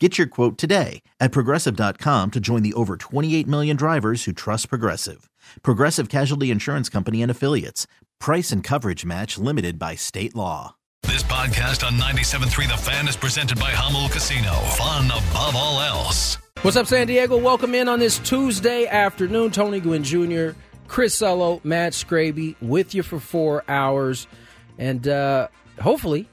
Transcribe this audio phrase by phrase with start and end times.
[0.00, 4.68] Get your quote today at progressive.com to join the over 28 million drivers who trust
[4.68, 5.30] Progressive.
[5.62, 7.86] Progressive Casualty Insurance Company and Affiliates.
[8.18, 10.74] Price and coverage match limited by state law.
[11.04, 14.50] This podcast on 97.3 The Fan is presented by Jamul Casino.
[14.76, 16.38] Fun above all else.
[16.62, 17.38] What's up, San Diego?
[17.38, 19.52] Welcome in on this Tuesday afternoon.
[19.52, 24.26] Tony Gwynn Jr., Chris Ello, Matt Scraby with you for four hours.
[24.76, 25.46] And uh,
[25.80, 26.28] hopefully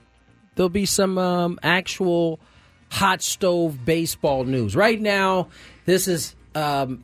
[0.56, 2.40] there'll be some um, actual–
[2.92, 4.76] hot stove baseball news.
[4.76, 5.48] Right now,
[5.86, 7.04] this is um,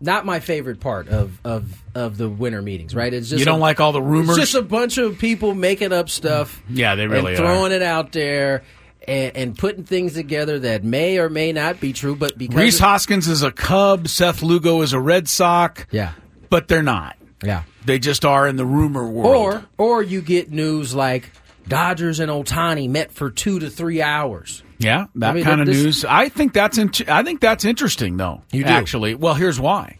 [0.00, 2.94] not my favorite part of, of of the winter meetings.
[2.94, 3.14] Right?
[3.14, 4.36] It's just you don't a, like all the rumors.
[4.36, 6.60] It's just a bunch of people making up stuff.
[6.68, 7.76] Yeah, they really and throwing are.
[7.76, 8.64] it out there.
[9.06, 12.78] And, and, putting things together that may or may not be true, but because Rhys
[12.78, 16.14] Hoskins is a Cub, Seth Lugo is a Red Sox, yeah,
[16.48, 17.18] but they're not.
[17.42, 19.36] Yeah, they just are in the rumor world.
[19.36, 21.30] Or or you get news like
[21.68, 24.62] Dodgers and Ohtani met for two to three hours.
[24.84, 26.04] Yeah, that I mean, kind of this, news.
[26.04, 28.42] I think that's in, I think that's interesting though.
[28.52, 28.70] You do.
[28.70, 29.14] actually.
[29.14, 29.98] Well, here's why.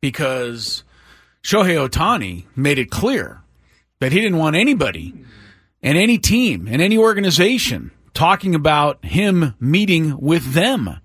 [0.00, 0.84] Because
[1.42, 3.42] Shohei Ohtani made it clear
[4.00, 5.14] that he didn't want anybody
[5.82, 10.98] and any team and any organization talking about him meeting with them.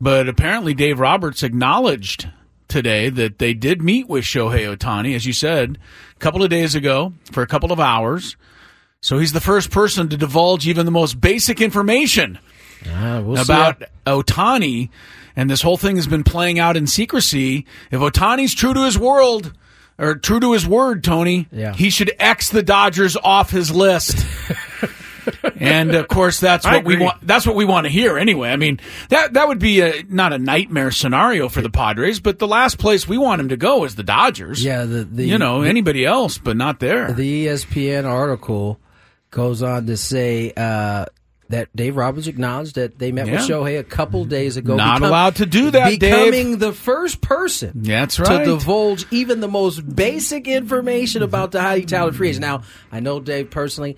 [0.00, 2.28] But apparently Dave Roberts acknowledged
[2.68, 5.78] today that they did meet with Shohei Ohtani, as you said,
[6.16, 8.36] a couple of days ago for a couple of hours.
[9.02, 12.38] So he's the first person to divulge even the most basic information
[12.86, 14.90] uh, we'll about Ohtani.
[15.34, 17.66] And this whole thing has been playing out in secrecy.
[17.90, 19.52] If Ohtani's true to his world,
[19.98, 21.74] or true to his word, Tony, yeah.
[21.74, 24.24] he should X the Dodgers off his list.
[25.56, 27.26] and of course, that's what we want.
[27.26, 28.50] That's what we want to hear, anyway.
[28.50, 32.38] I mean, that that would be a, not a nightmare scenario for the Padres, but
[32.38, 34.64] the last place we want him to go is the Dodgers.
[34.64, 37.12] Yeah, the, the you know the, anybody else, but not there.
[37.12, 38.78] The ESPN article
[39.32, 41.06] goes on to say uh,
[41.48, 43.32] that Dave Roberts acknowledged that they met yeah.
[43.32, 44.76] with Shohei a couple days ago.
[44.76, 46.58] Not become, allowed to do that, becoming Dave.
[46.60, 48.38] the first person That's right.
[48.38, 52.42] to divulge even the most basic information about the highly talented free agent.
[52.42, 53.96] Now, I know Dave personally.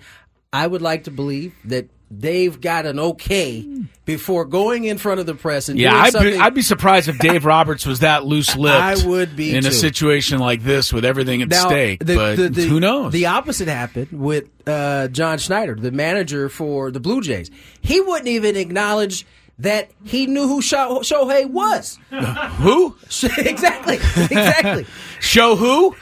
[0.51, 3.67] I would like to believe that they've got an okay
[4.05, 7.17] before going in front of the press and yeah, I'd be, I'd be, surprised if
[7.17, 8.75] Dave Roberts was that loose lipped.
[8.75, 9.69] I would be in too.
[9.69, 12.05] a situation like this with everything at now, stake.
[12.05, 13.13] The, but the, the, who knows?
[13.13, 17.49] The opposite happened with uh, John Schneider, the manager for the Blue Jays.
[17.81, 19.25] He wouldn't even acknowledge
[19.59, 21.97] that he knew who Shohei was.
[22.09, 22.95] who?
[23.37, 23.95] exactly.
[23.95, 24.85] Exactly.
[25.19, 25.95] Show who?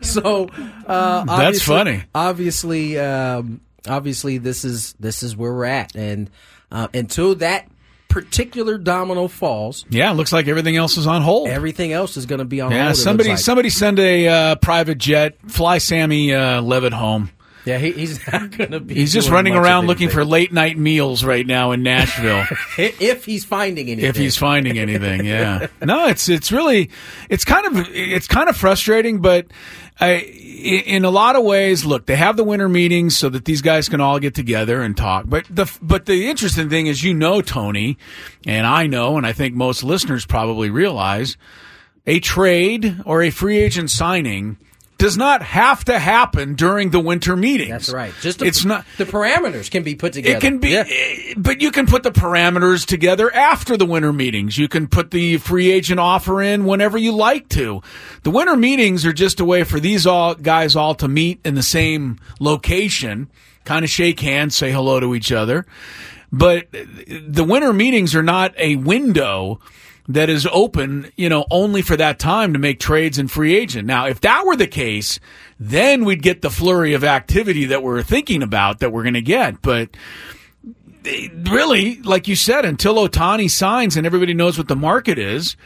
[0.00, 0.48] So
[0.86, 2.04] uh, that's funny.
[2.14, 6.30] Obviously, um, obviously this is this is where we're at, and
[6.70, 7.68] uh, until that
[8.08, 11.48] particular domino falls, yeah, it looks like everything else is on hold.
[11.48, 12.96] Everything else is going to be on yeah, hold.
[12.96, 13.38] Yeah, somebody like.
[13.38, 17.30] somebody send a uh, private jet, fly Sammy uh, Levitt home.
[17.66, 18.94] Yeah, he, he's not going to be.
[18.94, 22.46] He's just running around looking for late night meals right now in Nashville.
[22.78, 24.08] if he's finding anything.
[24.08, 25.66] If he's finding anything, yeah.
[25.82, 26.90] no, it's it's really
[27.28, 29.48] it's kind of it's kind of frustrating, but
[29.98, 33.62] I, in a lot of ways, look, they have the winter meetings so that these
[33.62, 35.24] guys can all get together and talk.
[35.26, 37.96] But the but the interesting thing is, you know, Tony,
[38.46, 41.36] and I know, and I think most listeners probably realize,
[42.06, 44.58] a trade or a free agent signing
[44.98, 47.70] does not have to happen during the winter meetings.
[47.70, 48.14] That's right.
[48.20, 50.38] Just the, it's not the parameters can be put together.
[50.38, 50.84] It can be, yeah.
[50.88, 54.56] Eh, but you can put the parameters together after the winter meetings.
[54.56, 57.82] You can put the free agent offer in whenever you like to.
[58.22, 61.54] The winter meetings are just a way for these all guys all to meet in
[61.54, 63.30] the same location,
[63.64, 65.66] kind of shake hands, say hello to each other.
[66.32, 69.60] But the winter meetings are not a window
[70.08, 73.86] that is open, you know, only for that time to make trades and free agent.
[73.86, 75.18] Now, if that were the case,
[75.58, 79.22] then we'd get the flurry of activity that we're thinking about that we're going to
[79.22, 79.60] get.
[79.62, 79.90] But
[81.04, 85.56] eh, really, like you said, until Ohtani signs and everybody knows what the market is,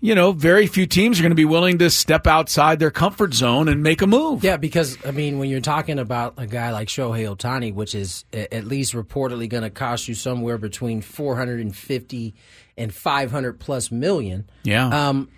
[0.00, 3.32] you know, very few teams are going to be willing to step outside their comfort
[3.32, 4.44] zone and make a move.
[4.44, 8.26] Yeah, because I mean, when you're talking about a guy like Shohei Ohtani, which is
[8.32, 12.34] at least reportedly going to cost you somewhere between 450
[12.76, 14.48] and 500 plus million.
[14.64, 15.08] Yeah.
[15.08, 15.28] Um,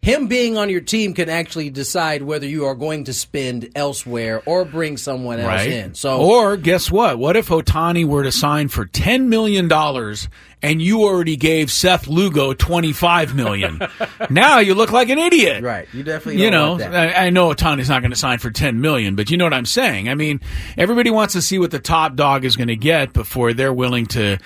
[0.00, 4.42] him being on your team can actually decide whether you are going to spend elsewhere
[4.46, 5.70] or bring someone else right.
[5.70, 5.94] in.
[5.94, 7.18] So, or guess what?
[7.18, 10.28] What if Ohtani were to sign for ten million dollars
[10.62, 13.80] and you already gave Seth Lugo twenty five million?
[14.30, 15.64] now you look like an idiot.
[15.64, 15.88] Right.
[15.92, 16.42] You definitely.
[16.42, 19.36] You know, I, I, know Ohtani's not going to sign for ten million, but you
[19.36, 20.08] know what I'm saying.
[20.08, 20.40] I mean,
[20.76, 24.06] everybody wants to see what the top dog is going to get before they're willing
[24.06, 24.38] to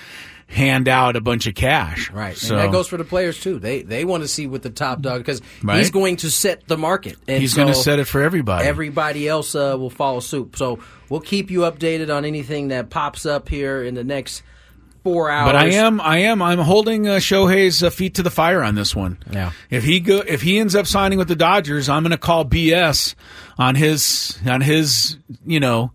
[0.53, 2.11] hand out a bunch of cash.
[2.11, 2.37] Right.
[2.37, 3.59] So and that goes for the players too.
[3.59, 5.79] They they want to see what the top dog because right?
[5.79, 7.17] he's going to set the market.
[7.27, 8.67] And he's so going to set it for everybody.
[8.67, 10.55] Everybody else uh, will follow suit.
[10.57, 10.79] So
[11.09, 14.43] we'll keep you updated on anything that pops up here in the next
[15.03, 15.51] four hours.
[15.51, 18.75] But I am, I am, I'm holding uh, Shohei's uh, feet to the fire on
[18.75, 19.17] this one.
[19.31, 19.51] Yeah.
[19.69, 22.45] If he go, if he ends up signing with the Dodgers, I'm going to call
[22.45, 23.15] BS
[23.57, 25.91] on his, on his, you know,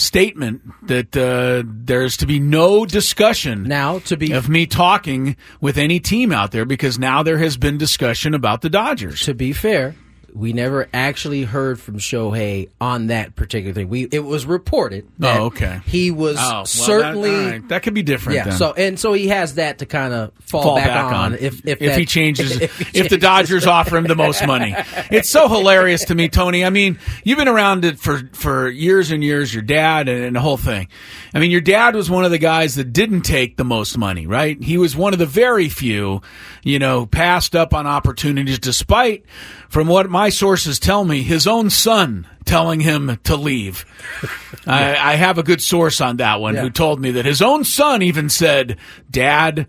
[0.00, 5.78] statement that uh, there's to be no discussion now to be of me talking with
[5.78, 9.22] any team out there because now there has been discussion about the Dodgers.
[9.26, 9.94] To be fair,
[10.34, 13.88] we never actually heard from Shohei on that particular thing.
[13.88, 15.06] We it was reported.
[15.06, 15.80] Oh, that oh, okay.
[15.86, 17.68] He was oh, well, certainly that, right.
[17.68, 18.36] that, could be different.
[18.36, 18.44] Yeah.
[18.44, 18.52] Then.
[18.56, 21.34] So and so he has that to kind of fall, fall back, back, on, on,
[21.34, 24.46] if if, if that, he changes if, he if the Dodgers offer him the most
[24.46, 24.74] money.
[25.10, 26.64] It's so hilarious to me, Tony.
[26.64, 29.52] I mean, you've been around it for for years and years.
[29.52, 30.88] Your dad and, and the whole thing.
[31.34, 34.26] I mean, your dad was one of the guys that didn't take the most money,
[34.26, 34.60] right?
[34.62, 36.22] He was one of the very few,
[36.64, 39.24] you know, passed up on opportunities, despite,
[39.70, 43.86] from what my sources tell me, his own son telling him to leave.
[44.66, 46.62] I, I, have a good source on that one Yeah.
[46.62, 48.76] who told me that his own son even said,
[49.10, 49.66] "Dad."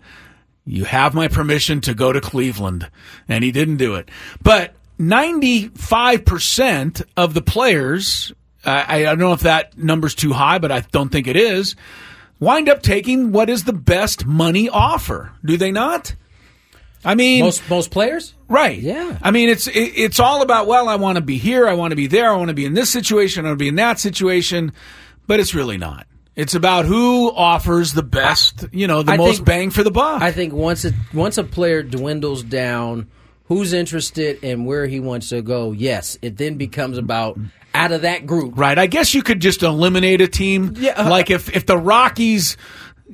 [0.64, 2.88] You have my permission to go to Cleveland.
[3.28, 4.08] And he didn't do it.
[4.44, 8.32] But 95% of the players,
[8.64, 11.74] I, I don't know if that number's too high, but I don't think it is,
[12.38, 15.32] wind up taking what is the best money offer.
[15.44, 16.14] Do they not?
[17.04, 18.34] I mean, most most players.
[18.48, 18.78] Right.
[18.78, 19.18] Yeah.
[19.22, 21.92] I mean, it's it, it's all about well, I want to be here, I want
[21.92, 23.76] to be there, I want to be in this situation, I want to be in
[23.76, 24.72] that situation,
[25.26, 26.06] but it's really not.
[26.34, 29.90] It's about who offers the best, you know, the I most think- bang for the
[29.90, 30.22] buck.
[30.22, 33.08] I think once it once a player dwindles down,
[33.44, 37.38] who's interested and where he wants to go, yes, it then becomes about
[37.74, 38.56] out of that group.
[38.58, 38.78] Right.
[38.78, 40.74] I guess you could just eliminate a team.
[40.78, 42.56] Yeah, uh, like if if the Rockies,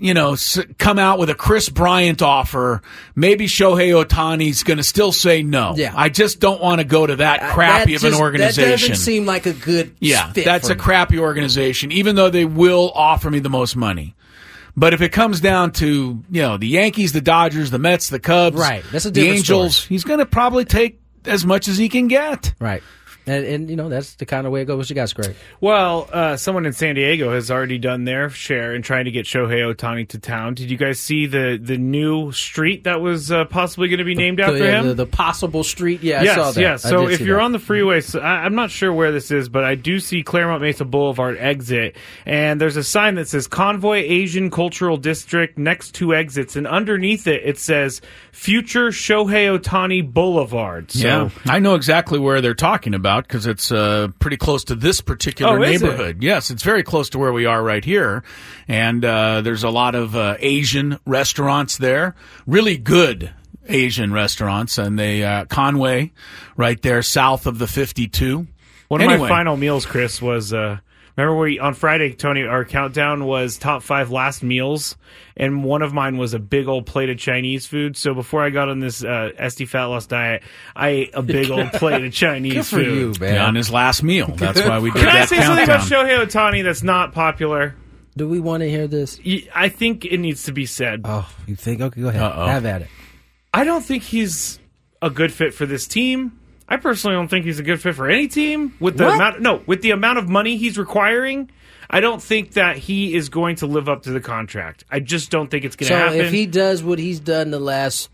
[0.00, 0.36] you know,
[0.78, 2.82] come out with a Kris Bryant offer,
[3.14, 5.74] maybe Shohei Ohtani's going to still say no.
[5.76, 5.92] Yeah.
[5.96, 8.20] I just don't want to go to that uh, crappy That of an just- That
[8.20, 8.70] organization.
[8.90, 10.80] doesn't seem like a good yeah, fit that's a me.
[10.80, 14.14] crappy organization, even though they will offer me the most money.
[14.76, 18.20] But if it comes down to you know the Yankees, the Dodgers, the Mets, the
[18.20, 18.84] Cubs, Right.
[18.92, 19.88] That's a the Angels, story.
[19.88, 22.54] he's going to probably take as much as he can get.
[22.60, 22.82] Right.
[23.28, 24.78] And, and you know that's the kind of way it goes.
[24.78, 25.34] What you got, Greg?
[25.60, 29.26] Well, uh, someone in San Diego has already done their share in trying to get
[29.26, 30.54] Shohei Ohtani to town.
[30.54, 34.14] Did you guys see the the new street that was uh, possibly going to be
[34.14, 34.86] named after the, him?
[34.88, 36.02] The, the possible street.
[36.02, 36.60] Yeah, yes, I saw that.
[36.60, 36.84] yes.
[36.84, 37.44] I So did if you're that.
[37.44, 40.22] on the freeway, so I, I'm not sure where this is, but I do see
[40.22, 45.58] Claremont Mesa Boulevard exit, and there's a sign that says Convoy Asian Cultural District.
[45.58, 48.00] Next two exits, and underneath it, it says
[48.32, 50.90] Future Shohei Ohtani Boulevard.
[50.92, 54.75] So, yeah, I know exactly where they're talking about because it's uh, pretty close to
[54.75, 55.84] this particular Oh, is it?
[55.84, 56.22] neighborhood.
[56.22, 58.22] Yes, it's very close to where we are right here,
[58.68, 62.14] and uh, there's a lot of uh, Asian restaurants there.
[62.46, 63.32] Really good
[63.68, 66.10] Asian restaurants, and they uh, Convoy,
[66.56, 68.46] right there south of the 52.
[68.88, 70.78] One of my final meals, Chris, was uh,
[71.22, 72.44] remember we on Friday, Tony.
[72.44, 74.96] Our countdown was top five last meals,
[75.37, 77.96] and one of mine was a big old plate of Chinese food.
[77.96, 80.42] So before I got on this uh, SD fat loss diet,
[80.76, 83.16] I ate a big old plate of Chinese Good for food.
[83.16, 83.34] you, man.
[83.34, 84.26] Yeah, on his last meal.
[84.37, 87.75] That's why we did Can I that say something about Shohei Ohtani that's not popular?
[88.16, 89.20] Do we want to hear this?
[89.54, 91.02] I think it needs to be said.
[91.04, 91.80] Oh, you think?
[91.80, 92.22] Okay, go ahead.
[92.22, 92.46] Uh-oh.
[92.46, 92.88] Have at it.
[93.54, 94.58] I don't think he's
[95.00, 96.38] a good fit for this team.
[96.68, 99.14] I personally don't think he's a good fit for any team with the What?
[99.14, 101.50] amount no, with the amount of money he's requiring.
[101.90, 104.84] I don't think that he is going to live up to the contract.
[104.90, 106.10] I just don't think it's going to happen.
[106.12, 106.26] So happen.
[106.26, 108.10] if he does what he's done the last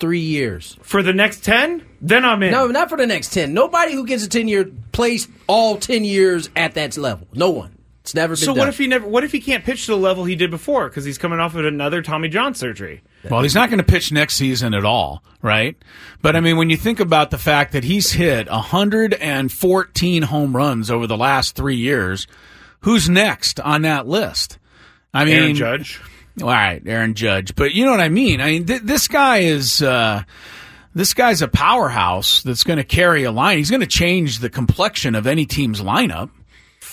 [0.00, 2.50] three years, for the next 10, then I'm in.
[2.50, 3.54] no, not for the next ten.
[3.54, 7.28] Nobody who gets a ten year place all ten years at that level.
[7.32, 7.71] No one.
[8.02, 8.58] It's never been so done.
[8.58, 10.90] what if he never what if he can't pitch to the level he did before
[10.90, 13.00] cuz he's coming off of another Tommy John surgery?
[13.30, 15.76] Well, he's not going to pitch next season at all, right?
[16.20, 20.90] But I mean, when you think about the fact that he's hit 114 home runs
[20.90, 22.26] over the last three years,
[22.80, 24.58] who's next on that list?
[25.14, 26.00] I mean, Aaron Judge.
[26.40, 27.54] All right, Aaron Judge.
[27.54, 28.40] But you know what I mean?
[28.40, 29.80] I mean, th- this guy is.
[29.82, 30.24] Uh,
[30.94, 33.56] this guy's a powerhouse that's going to carry a line.
[33.56, 36.28] He's going to change the complexion of any team's lineup.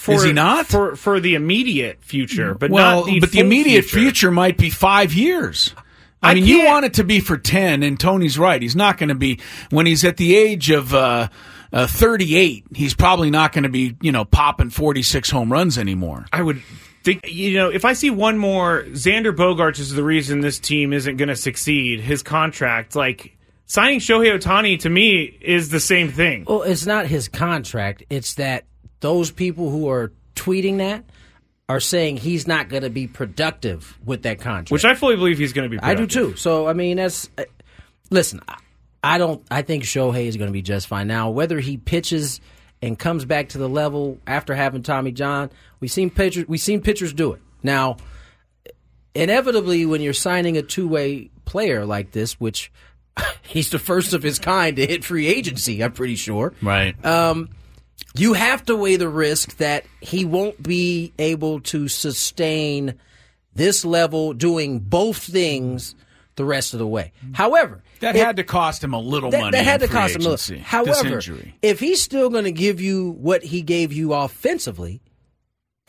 [0.09, 0.67] For, is he not?
[0.67, 2.53] for for the immediate future?
[2.55, 3.99] But well, not the but the immediate future.
[3.99, 4.31] future.
[4.31, 5.73] might be five years.
[6.21, 8.61] I, I mean, you can't- want it to be for ten, and Tony's right.
[8.61, 9.39] He's not going to be
[9.69, 11.29] when he's at the age of uh,
[11.71, 12.65] uh, thirty-eight.
[12.75, 16.25] He's probably not going to be, you know, popping forty-six home runs anymore.
[16.33, 16.61] I would
[17.03, 20.91] think, you know, if I see one more, Xander Bogaerts is the reason this team
[20.91, 22.01] isn't going to succeed.
[22.01, 26.43] His contract, like signing Shohei Ohtani to me is the same thing.
[26.45, 28.03] Well, it's not his contract.
[28.09, 28.65] It's that
[28.99, 31.03] those people who are tweeting that
[31.67, 34.71] are saying he's not going to be productive with that contract.
[34.71, 35.81] Which I fully believe he's going to be.
[35.81, 36.35] I do too.
[36.35, 37.43] So I mean, that's uh,
[38.09, 38.41] listen.
[39.03, 39.41] I- don't.
[39.49, 41.07] I think Shohei is going to be just fine.
[41.07, 42.41] Now, whether he pitches
[42.81, 46.47] and comes back to the level after having Tommy John, we've seen pitchers.
[46.49, 47.41] We've seen pitchers do it.
[47.63, 47.95] Now,
[49.15, 52.71] inevitably, when you're signing a two way player like this, which
[53.43, 56.95] he's the first of his kind to hit free agency, I'm pretty sure Right.
[58.15, 62.95] You have to weigh the risk that he won't be able to sustain
[63.53, 65.95] this level doing both things
[66.35, 67.11] the rest of the way.
[67.33, 69.57] However, that had to cost him a little that, money.
[69.57, 70.59] that had to cost him a little.
[70.59, 71.21] However,
[71.61, 75.01] if he's still going to give you what he gave you offensively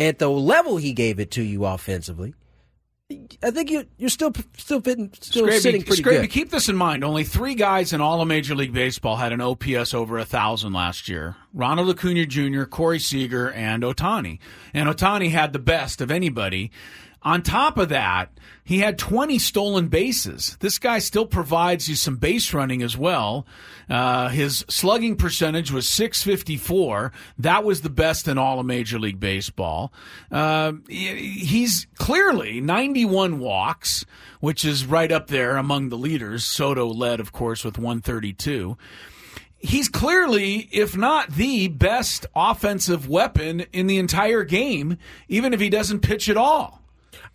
[0.01, 2.35] at the level he gave it to you offensively,
[3.43, 6.31] I think you, you're still still fitting, still Scraby, sitting pretty Scraby, good.
[6.31, 7.03] keep this in mind.
[7.03, 10.73] Only three guys in all of Major League Baseball had an OPS over a thousand
[10.73, 14.39] last year: Ronald Acuna Jr., Corey Seager, and Ohtani.
[14.73, 16.71] And Ohtani had the best of anybody.
[17.23, 18.31] On top of that,
[18.65, 20.57] he had 20 stolen bases.
[20.61, 23.47] This guy still provides you some base running as well.
[23.91, 27.13] Uh, his slugging percentage was 654.
[27.39, 29.93] That was the best in all of Major League Baseball.
[30.31, 34.07] Uh, he's clearly 91 walks,
[34.41, 36.47] which is right up there among the leaders.
[36.47, 38.79] Soto led, of course, with 132
[39.63, 44.97] he's clearly, if not the best offensive weapon in the entire game,
[45.29, 46.80] even if he doesn't pitch at all.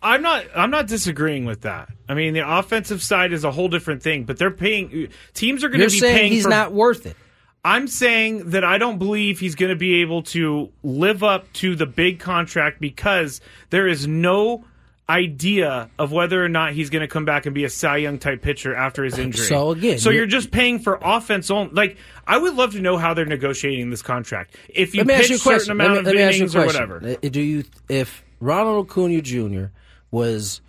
[0.02, 0.44] I'm not.
[0.54, 1.88] I'm not disagreeing with that.
[2.08, 5.08] I mean, the offensive side is a whole different thing, but they're paying.
[5.34, 6.32] Teams are going to be saying paying.
[6.32, 7.16] he's for, not worth it.
[7.64, 11.74] I'm saying that I don't believe he's going to be able to live up to
[11.74, 14.64] the big contract because there is no
[15.08, 18.18] idea of whether or not he's going to come back and be a Cy Young
[18.18, 19.46] type pitcher after his injury.
[19.46, 21.72] So, again, so you're- you're just paying for offense only.
[21.72, 24.56] Like I would love to know how they're negotiating this contract.
[24.68, 26.42] If you pitch you a certain amount let me, of let me ask you a
[26.42, 29.64] innings or whatever, Uh, Do you, if Ronald Acuna Jr.
[30.10, 30.60] was,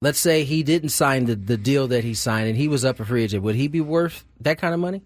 [0.00, 2.96] let's say he didn't sign the, the deal that he signed and he was up
[2.96, 5.02] for free agent, would he be worth that kind of money?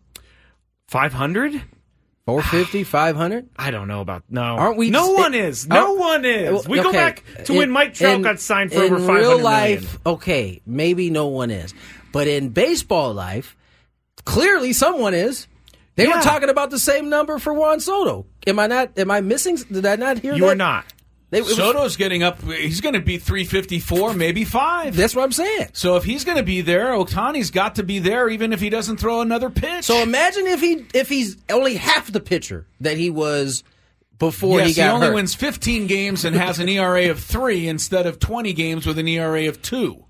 [0.88, 1.62] five hundred.
[2.26, 3.50] 450, 500?
[3.56, 4.40] I don't know about no.
[4.42, 5.66] Aren't we- No it- one is.
[5.68, 6.66] No one is.
[6.66, 9.38] We go back to when Mike Trout in- got signed for in over five real
[9.38, 9.98] life, million.
[10.06, 11.74] okay, maybe no one is.
[12.12, 13.56] But in baseball life,
[14.24, 15.46] clearly someone is.
[15.96, 16.16] They Yeah.
[16.16, 18.24] were talking about the same number for Juan Soto.
[18.46, 18.98] Am I not?
[18.98, 19.56] Am I missing?
[19.56, 20.52] Did I not hear You that?
[20.52, 20.84] are not.
[21.34, 22.40] They, was- Soto's getting up.
[22.42, 24.94] He's going to be 354, maybe five.
[24.94, 25.70] that's what I'm saying.
[25.72, 28.70] So if he's going to be there, Ohtani's got to be there, even if he
[28.70, 29.84] doesn't throw another pitch.
[29.84, 33.64] So imagine if he if he's only half the pitcher that he was
[34.20, 35.14] before yes, he got only hurt.
[35.14, 39.08] wins 15 games and has an ERA of three instead of 20 games with an
[39.08, 40.04] ERA of two.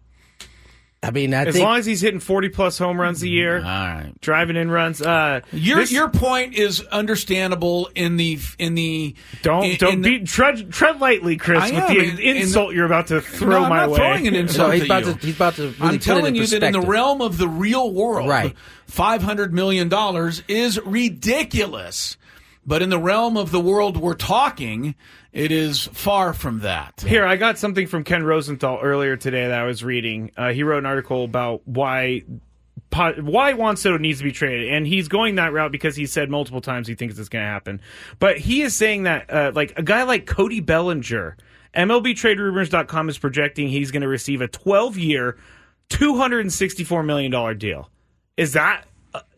[1.05, 3.57] I mean, I As think long as he's hitting forty plus home runs a year,
[3.59, 4.13] All right.
[4.21, 5.03] driving in runs.
[5.03, 10.03] Uh, Your this- your point is understandable in the in the don't in- don't in
[10.03, 13.09] the- tread tread lightly, Chris, I with am, the in- in insult the- you're about
[13.09, 13.97] to throw No, I'm my not way.
[13.99, 15.13] throwing an insult No, he's at about you.
[15.15, 17.21] to- he's about to really I'm put it telling in you that in the realm
[17.21, 18.55] of the real world, Right.
[18.87, 22.17] five hundred million dollars is ridiculous.
[22.67, 24.95] But in the realm of the world we're talking,
[25.33, 27.05] it is far from that.
[27.07, 30.31] Here, I got something from Ken Rosenthal earlier today that I was reading.
[30.37, 32.23] Uh, he wrote an article about why
[32.95, 36.31] why Juan Soto needs to be traded, and he's going that route because he said
[36.31, 37.81] multiple times he thinks it's going to happen.
[38.19, 41.37] But he is saying that uh, like a guy like Cody Bellinger,
[41.75, 45.37] MLBTradeRumors.com is projecting he's going to receive a 12 year,
[45.89, 47.91] 264 million dollar deal.
[48.37, 48.85] Is that?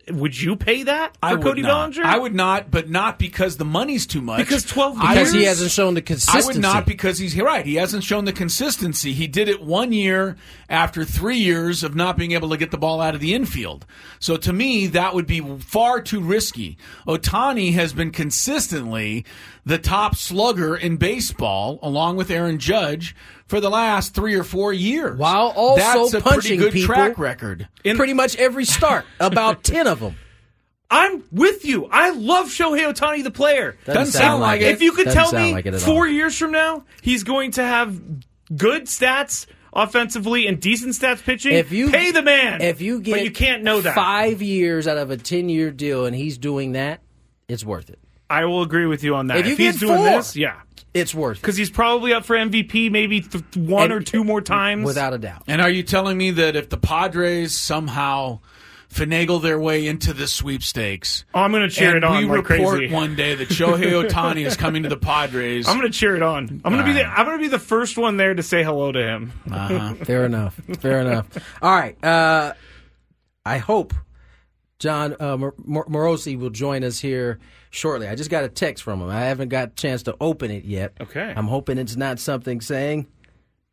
[0.09, 1.91] Would you pay that for I would Cody not.
[1.91, 2.05] Bellinger?
[2.05, 4.37] I would not, but not because the money's too much.
[4.39, 6.43] Because 12 because would- he hasn't shown the consistency.
[6.43, 7.65] I would not because he's right.
[7.65, 9.13] He hasn't shown the consistency.
[9.13, 10.37] He did it one year
[10.69, 13.85] after three years of not being able to get the ball out of the infield.
[14.19, 16.77] So to me, that would be far too risky.
[17.07, 19.25] Ohtani has been consistently
[19.65, 23.13] the top slugger in baseball, along with Aaron Judge,
[23.47, 25.17] for the last three or four years.
[25.17, 27.67] While also That's a pretty good track record.
[27.83, 30.15] In pretty much every start, about ten of them.
[30.89, 31.85] I'm with you.
[31.91, 33.77] I love Shohei Ohtani, the player.
[33.85, 34.67] Doesn't sound like it.
[34.69, 36.07] If you could Doesn't tell me like four all.
[36.07, 37.99] years from now he's going to have
[38.55, 42.61] good stats offensively and decent stats pitching, If you pay the man.
[42.61, 43.95] if you get but you can't know that.
[43.95, 47.01] five years out of a ten year deal, and he's doing that,
[47.49, 47.99] it's worth it.
[48.29, 49.39] I will agree with you on that.
[49.39, 50.61] If you he's get doing four- this, yeah,
[50.97, 54.23] It's worth it because he's probably up for MVP maybe th- one And- or two
[54.23, 54.85] more times.
[54.85, 55.43] without a doubt.
[55.47, 58.39] And are you telling me that if the Padres somehow
[58.93, 62.25] finagle their way into the sweepstakes, Oh, I'm going to cheer and it on we
[62.37, 62.93] like report crazy.
[62.93, 66.23] one day that Shohei Ohtani is coming to the Padres, I'm going to cheer it
[66.23, 66.61] on.
[66.63, 68.63] I'm going to be the I'm going to be the first one there to say
[68.63, 69.33] hello to him.
[69.51, 69.93] uh-huh.
[70.05, 70.55] Fair enough.
[70.79, 71.27] Fair enough.
[71.61, 72.01] All right.
[72.03, 72.53] Uh,
[73.45, 73.93] I hope
[74.79, 77.39] Jon uh, Mor- Mor- Morosi will join us here
[77.71, 78.07] shortly.
[78.07, 79.09] I just got a text from him.
[79.09, 80.93] I haven't got a chance to open it yet.
[81.01, 81.33] Okay.
[81.35, 83.07] I'm hoping it's not something saying,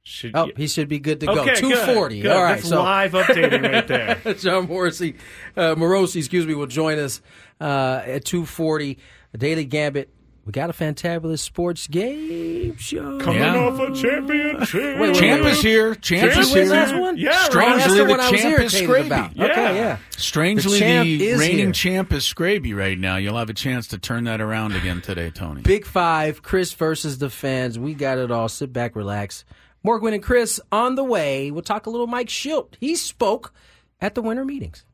[0.03, 1.33] Should, oh, he should be good to go.
[1.43, 2.21] okay, good, 240.
[2.21, 2.31] good.
[2.31, 2.55] All right.
[2.57, 4.35] That's so live updating right there.
[4.35, 5.17] Jon Morrissey,
[5.57, 7.21] uh, Morosi, excuse me, will join us
[7.61, 8.99] uh, at 240.
[9.37, 10.14] Daily Gambit.
[10.45, 13.19] We got a fantabulous sports game show.
[13.19, 13.57] Coming Yeah.
[13.57, 14.99] off a championship.
[14.99, 15.95] wait, Champ is here.
[15.95, 16.67] Champ Champ Did is here.
[16.67, 17.17] last one?
[17.17, 17.45] Yeah.
[17.45, 19.07] Strangely, That's the the one I was champ is irritated Scraby.
[19.07, 19.37] about.
[19.37, 19.45] Yeah.
[19.47, 19.97] Okay, yeah.
[20.19, 21.73] Strangely, The champ the reigning here.
[21.73, 23.17] champ is Scraby right now.
[23.17, 25.63] You'll have a chance to turn that around again today, Tony.
[25.63, 27.79] Big Five, Chris versus the fans.
[27.79, 28.51] We got it all.
[28.51, 29.47] Sit back, relax.
[29.83, 31.51] Morgan and Chris on the way.
[31.51, 32.75] We'll talk a little Mike Shildt.
[32.81, 33.55] He spoke
[34.01, 34.85] at the winter meetings.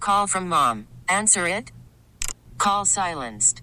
[0.00, 0.88] Call from mom.
[1.08, 1.72] Answer it.
[2.58, 3.62] Call silenced.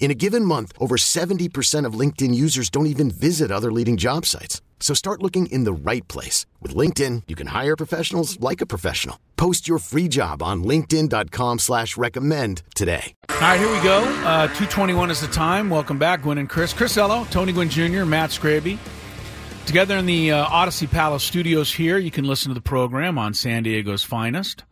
[0.00, 4.24] In a given month, over 70% of LinkedIn users don't even visit other leading job
[4.24, 4.62] sites.
[4.80, 6.46] So start looking in the right place.
[6.62, 9.18] With LinkedIn, you can hire professionals like a professional.
[9.36, 13.12] Post your free job on linkedin.com slash recommend today.
[13.28, 13.98] All right, here we go.
[14.24, 15.68] Uh, 221 is the time.
[15.68, 16.72] Welcome back, Gwynn and Chris.
[16.72, 18.78] Chris Ello, Tony Gwynn Jr., Matt Scraby.
[19.66, 23.34] Together in the uh, Odyssey Palace studios here, you can listen to the program on
[23.34, 24.62] San Diego's finest.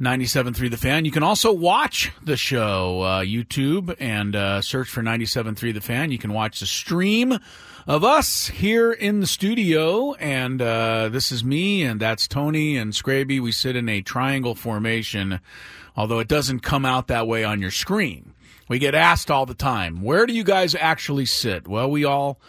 [0.00, 1.04] 97.3 The Fan.
[1.04, 6.10] You can also watch the show, uh, YouTube, and uh, search for 97.3 The Fan.
[6.10, 7.38] You can watch the stream
[7.86, 12.92] of us here in the studio, and uh, this is me, and that's Tony and
[12.92, 13.40] Scraby.
[13.40, 15.38] We sit in a triangle formation,
[15.96, 18.34] although it doesn't come out that way on your screen.
[18.68, 21.68] We get asked all the time, where do you guys actually sit?
[21.68, 22.40] Well, we all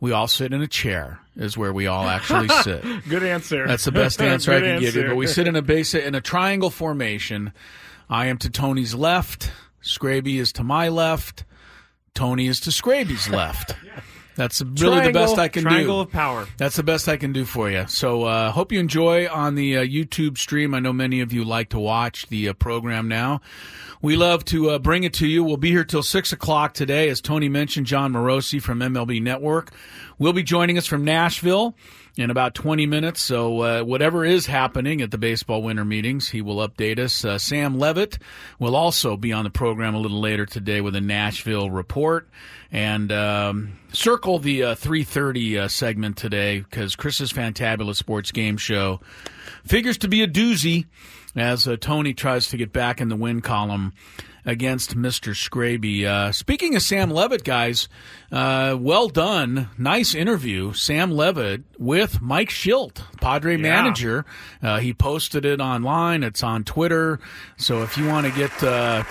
[0.00, 2.84] we all sit in a chair is where we all actually sit.
[3.08, 3.66] Good answer.
[3.66, 5.08] That's the best answer I can give you.
[5.08, 7.52] But we sit in a base in a triangle formation.
[8.08, 9.50] I am to Tony's left.
[9.82, 11.44] Scraby is to my left.
[12.14, 13.74] Tony is to Scraby's left.
[14.38, 16.08] That's really the best I can Triangle do.
[16.08, 16.46] of power.
[16.58, 17.86] That's the best I can do for you.
[17.88, 20.74] So, uh, hope you enjoy on the uh, YouTube stream.
[20.74, 23.40] I know many of you like to watch the uh, program now.
[24.00, 25.42] We love to uh, bring it to you.
[25.42, 27.86] We'll be here till six o'clock today, as Tony mentioned.
[27.86, 29.72] Jon Morosi from MLB Network
[30.20, 31.74] will be joining us from Nashville
[32.18, 33.20] in about 20 minutes.
[33.20, 37.24] So, uh, whatever is happening at the baseball winter meetings, he will update us.
[37.24, 38.18] Uh, Sam Levitt
[38.58, 42.28] will also be on the program a little later today with a Nashville report
[42.72, 49.00] and um, circle the uh, 3:30 uh, segment today because Chris's fantabulous sports game show
[49.64, 50.86] figures to be a doozy
[51.36, 53.92] as uh, Tony tries to get back in the win column
[54.44, 55.34] against Mr.
[55.34, 56.04] Scraby.
[56.04, 57.88] Uh, speaking of Sam Levitt, guys,
[58.30, 59.70] uh, well done.
[59.78, 60.72] Nice interview.
[60.72, 64.24] Sam Levitt with Mike Shildt, Padre manager.
[64.62, 66.22] Uh, he posted it online.
[66.22, 67.20] It's on Twitter.
[67.56, 69.04] So if you want to get uh,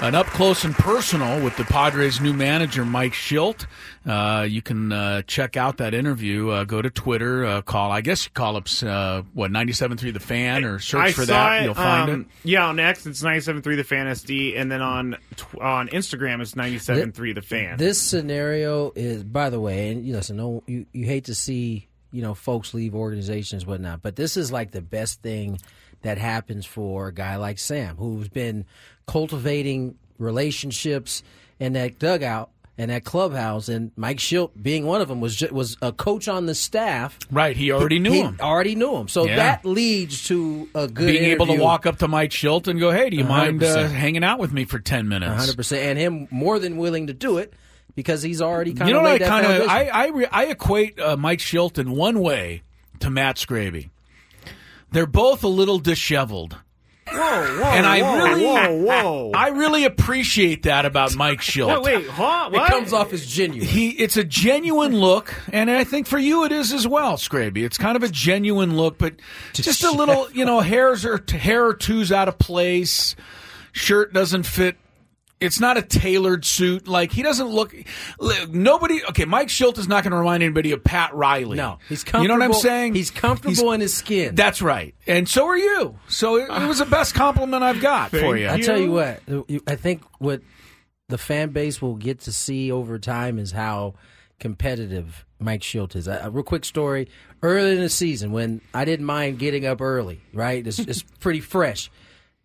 [0.00, 3.66] an up close and personal with the Padres' new manager, Mike Shildt.
[4.04, 6.50] Uh, you can uh, check out that interview.
[6.50, 10.20] Uh, go to Twitter, uh, call, I guess you call up, uh, what, 97.3 The
[10.20, 11.62] Fan or search I for that.
[11.62, 12.48] it, You'll find um, it.
[12.48, 16.52] Yeah, on X it's 97.3 the fan SD, and then on tw- on Instagram it's
[16.52, 17.78] 97.3 the fan.
[17.78, 21.88] This scenario is, by the way, and you listen, no, you, you hate to see
[22.12, 24.02] you know folks leave organizations whatnot.
[24.02, 25.58] But this is like the best thing
[26.06, 28.64] that happens for a guy like Sam, who's been
[29.06, 31.22] cultivating relationships
[31.58, 33.68] in that dugout and that clubhouse.
[33.68, 37.18] And Mike Shildt, being one of them, was ju- was a coach on the staff.
[37.30, 38.36] Right, he already knew He him.
[38.40, 39.08] Already knew him.
[39.08, 39.36] So Yeah.
[39.36, 42.90] that leads to a good Being able to walk up to Mike Shildt and go,
[42.90, 45.98] "Hey, do you mind uh, hanging out with me for ten minutes?" hundred percent, and
[45.98, 47.54] him more than willing to do it
[47.94, 49.68] because he's already kind of you know what I kind of.
[49.68, 52.62] I I, re, I equate uh, Mike Shildt in one way
[53.00, 53.88] to Matt Scraby.
[54.96, 56.56] They're both a little disheveled.
[57.06, 59.30] Whoa, whoa, and I whoa, really, whoa, whoa.
[59.34, 61.82] I really appreciate that about Mike Shildt.
[61.82, 62.48] Wait, wait, huh?
[62.50, 63.68] it comes off as genuine.
[63.68, 67.58] He, it's a genuine look, and I think for you it is as well, Scraby.
[67.58, 69.16] It's kind of a genuine look, but
[69.52, 73.16] just a little, you know, hairs or hair or two's out of place.
[73.72, 74.78] Shirt doesn't fit.
[75.38, 76.88] It's not a tailored suit.
[76.88, 77.74] Like he doesn't look.
[78.18, 79.04] look, Nobody.
[79.10, 81.56] Okay, Mike Shildt is not going to remind anybody of Pat Riley.
[81.56, 82.22] no, he's comfortable.
[82.22, 82.94] You know what I'm saying?
[82.94, 84.34] He's comfortable in his skin.
[84.34, 85.98] That's right, and so are you.
[86.08, 88.48] So it, it was the best compliment I've got for you.
[88.48, 89.20] I tell you what,
[89.66, 90.40] I think what
[91.08, 93.94] the fan base will get to see over time is how
[94.40, 96.08] competitive Mike Shildt is.
[96.08, 97.08] A, a real quick story:
[97.42, 100.66] early in the season, when I didn't mind getting up early, right?
[100.66, 101.90] It's, it's pretty fresh.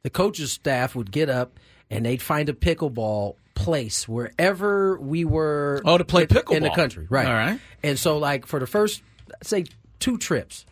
[0.03, 1.59] The coaches' staff would get up
[1.91, 5.81] and they'd find a pickleball place wherever we were.
[5.85, 7.27] Oh, to play in- in the country, right?
[7.27, 7.59] All right.
[7.83, 9.03] And so, like for the first,
[9.43, 9.65] say,
[9.99, 10.65] two trips,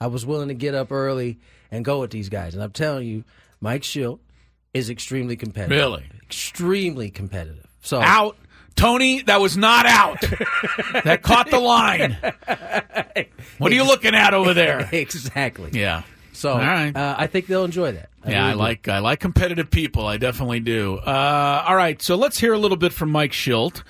[0.00, 1.38] I was willing to get up early
[1.70, 2.54] and go with these guys.
[2.54, 3.22] And I'm telling you,
[3.60, 4.18] Mike Shildt
[4.74, 5.76] is extremely competitive.
[5.78, 6.04] Really?
[6.24, 7.66] Extremely competitive.
[7.82, 8.36] So out.
[8.74, 10.20] Tony, that was not out.
[11.04, 12.16] that caught the line.
[13.58, 14.88] What are you looking at over there?
[14.92, 15.70] exactly.
[15.74, 16.02] Yeah.
[16.42, 16.90] So right.
[16.96, 18.08] uh, I think they'll enjoy that.
[18.26, 18.58] Yeah, I really do.
[18.58, 20.08] like I like competitive people.
[20.08, 20.96] I definitely do.
[20.96, 23.84] Uh, all right, so let's hear a little bit from Mike Shildt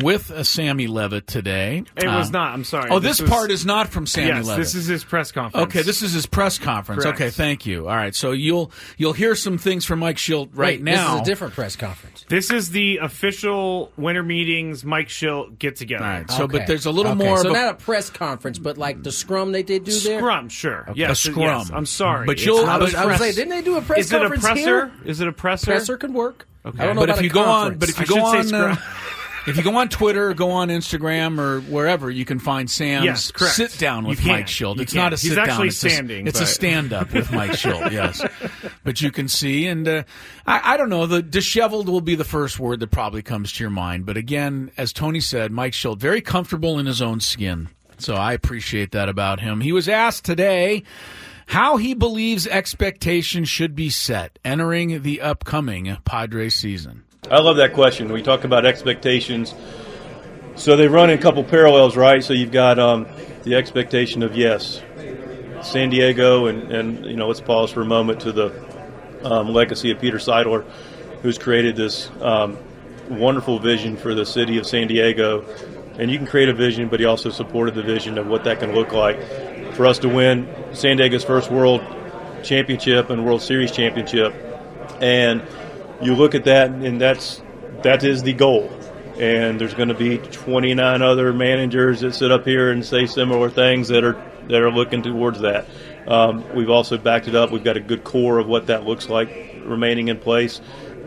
[0.00, 1.84] with uh, Sammy Levitt today.
[1.96, 2.52] It was Um, not.
[2.54, 2.90] I'm sorry.
[2.90, 4.64] Oh, this, was- part is not from Sammy Yes, Levitt.
[4.64, 5.66] this is his press conference.
[5.68, 7.02] Okay, this is his press conference.
[7.02, 7.20] Correct.
[7.20, 7.88] Okay, thank you.
[7.88, 11.12] All right, so you'll you'll hear some things from Mike Shildt right Wait, now.
[11.12, 12.24] This is a different press conference.
[12.28, 14.84] This is the official winter meetings.
[14.84, 16.04] Mike Shildt get together.
[16.04, 16.58] All right, so Okay.
[16.58, 19.12] but there's a little Okay, more So a, not a press conference, but like the
[19.12, 20.18] scrum they did do there.
[20.18, 20.88] Scrum, sure.
[20.94, 21.40] Yes, A scrum.
[21.44, 22.26] yes, I'm sorry.
[22.26, 24.38] But you'll- I was, a I was press- saying, didn't they do a press conference?
[24.42, 24.60] Is it a presser?
[24.60, 24.92] here?
[25.04, 25.66] Is it a presser?
[25.66, 26.46] Presser can work.
[26.64, 26.78] Okay.
[26.82, 28.14] I don't know but about if you a go on, but if you I go
[28.14, 28.78] should on, say uh, scrum.
[29.46, 33.04] If you go on Twitter, or go on Instagram, or wherever, you can find Sam's
[33.04, 34.76] Yes, sit down with Mike Shildt.
[34.76, 35.02] You It's can.
[35.02, 35.48] not a He's sit down.
[35.50, 37.92] actually it's a- standing, it's a stand up with Mike Shildt.
[37.92, 38.22] Yes,
[38.84, 40.02] but you can see, and uh,
[40.46, 41.06] I, I don't know.
[41.06, 44.04] The disheveled will be the first word that probably comes to your mind.
[44.04, 47.68] But again, as Tony said, Mike Shildt very comfortable in his own skin.
[47.98, 49.60] So I appreciate that about him.
[49.62, 50.82] He was asked today
[51.46, 57.04] how he believes expectations should be set entering the upcoming Padres season.
[57.28, 58.12] I love that question.
[58.12, 59.52] We talk about expectations.
[60.54, 62.22] So they run in a couple parallels, right?
[62.22, 63.06] So you've got um,
[63.42, 64.80] the expectation of yes,
[65.62, 68.54] San Diego, and, and you know let's pause for a moment to the
[69.24, 70.64] um, legacy of Peter Seidler,
[71.22, 72.56] who's created this um,
[73.10, 75.44] wonderful vision for the city of San Diego.
[75.98, 78.60] And you can create a vision, but he also supported the vision of what that
[78.60, 79.20] can look like
[79.74, 81.82] for us to win San Diego's first World
[82.44, 84.32] Championship and World Series championship.
[85.00, 85.42] And
[86.00, 87.42] you look at that, and that's
[87.82, 88.70] that is the goal.
[89.18, 93.48] And there's going to be 29 other managers that sit up here and say similar
[93.48, 95.66] things that are that are looking towards that.
[96.06, 97.50] Um, we've also backed it up.
[97.50, 100.60] We've got a good core of what that looks like remaining in place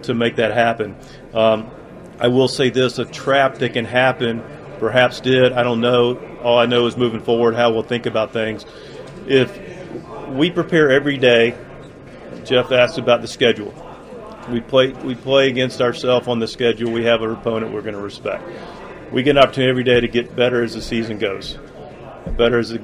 [0.04, 0.96] to make that happen.
[1.34, 1.70] Um,
[2.20, 4.44] I will say this: a trap that can happen,
[4.80, 5.54] perhaps did.
[5.54, 6.18] I don't know.
[6.42, 8.66] All I know is moving forward, how we'll think about things.
[9.28, 9.58] If
[10.30, 11.56] we prepare every day,
[12.44, 13.74] Jeff asked about the schedule.
[14.50, 16.92] We play we play against ourselves on the schedule.
[16.92, 18.44] We have an opponent we're going to respect.
[19.12, 21.58] We get an opportunity every day to get better as the season goes,
[22.38, 22.80] better as the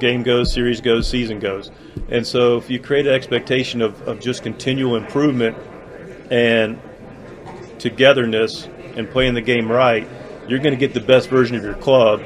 [0.00, 1.70] game goes, series goes, season goes.
[2.08, 5.56] And so, if you create an expectation of, of just continual improvement
[6.30, 6.80] and
[7.78, 10.08] togetherness and playing the game right,
[10.48, 12.22] you're going to get the best version of your club.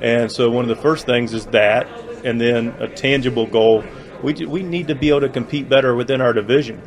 [0.00, 1.88] And so, one of the first things is that,
[2.24, 3.84] and then a tangible goal.
[4.22, 6.80] We, we need to be able to compete better within our division.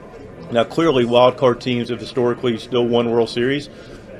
[0.51, 3.69] Now, clearly, wild card teams have historically still won World Series.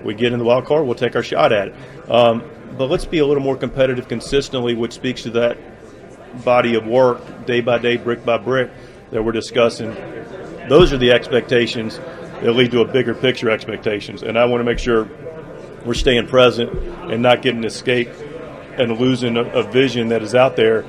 [0.04, 2.10] We get in the wild card, we'll take our shot at it.
[2.10, 2.44] Um,
[2.78, 5.58] but let's be a little more competitive consistently, which speaks to that
[6.44, 8.70] body of work, day by day, brick by brick,
[9.12, 9.96] that we're discussing.
[10.68, 14.24] Those are the expectations that lead to a bigger picture expectations.
[14.24, 15.08] And I want to make sure
[15.86, 16.72] we're staying present
[17.12, 18.10] and not getting escape
[18.78, 20.86] and losing a, a vision that is out there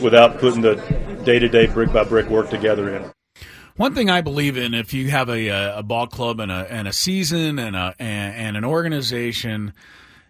[0.00, 0.76] without putting the
[1.24, 3.15] day to day, brick by brick work together in.
[3.76, 6.88] One thing I believe in, if you have a, a ball club and a, and
[6.88, 9.74] a season and, a, and, an organization,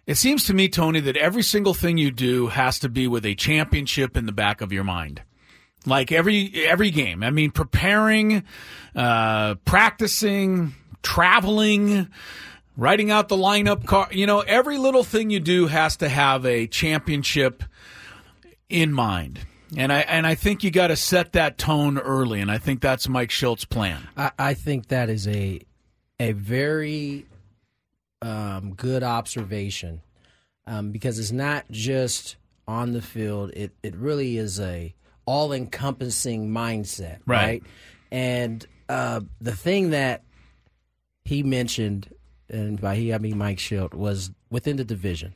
[0.07, 3.25] It seems to me, Tony, that every single thing you do has to be with
[3.25, 5.21] a championship in the back of your mind.
[5.85, 7.23] Like every every game.
[7.23, 8.43] I mean, preparing,
[8.95, 12.07] uh, practicing, traveling,
[12.77, 14.13] writing out the lineup card.
[14.15, 17.63] You know, every little thing you do has to have a championship
[18.69, 19.39] in mind.
[19.75, 22.79] And I and I think you got to set that tone early, and I think
[22.81, 24.07] that's Mike Shildt's plan.
[24.15, 25.59] I, I think that is a
[26.19, 27.25] a very
[28.21, 30.01] um, good observation
[30.65, 33.51] um, because it's not just on the field.
[33.55, 34.93] It it really is a
[35.25, 37.45] all encompassing mindset, Right.
[37.45, 37.63] right?
[38.11, 40.23] And uh, the thing that
[41.25, 42.09] he mentioned,
[42.49, 45.33] and by he I mean Mike Shildt, was within the division.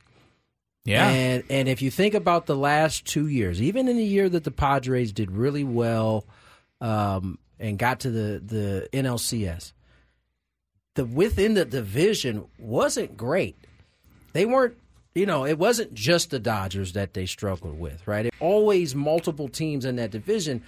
[0.84, 1.08] Yeah.
[1.08, 4.44] And and if you think about the last two years, even in the year that
[4.44, 6.26] the Padres did really well
[6.80, 9.72] um, and got to the the NLCS,
[10.94, 13.56] the within the division wasn't great.
[14.32, 14.76] They weren't,
[15.14, 18.26] you know, it wasn't just the Dodgers that they struggled with, right?
[18.26, 20.62] It, always multiple teams in that division,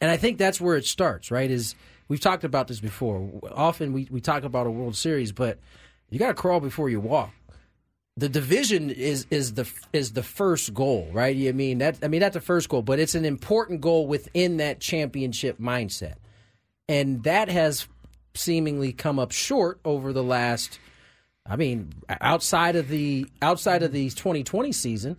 [0.00, 1.50] and I think that's where it starts, right?
[1.50, 1.74] Is
[2.08, 3.30] we've talked about this before.
[3.50, 5.58] Often we we talk about a World Series, but
[6.10, 7.32] you got to crawl before you walk
[8.16, 11.36] the division is is the is the first goal, right?
[11.36, 14.58] I mean that I mean that's the first goal, but it's an important goal within
[14.58, 16.14] that championship mindset,
[16.88, 17.88] and that has
[18.34, 20.78] seemingly come up short over the last.
[21.46, 25.16] I mean, outside of the outside of the 2020 season,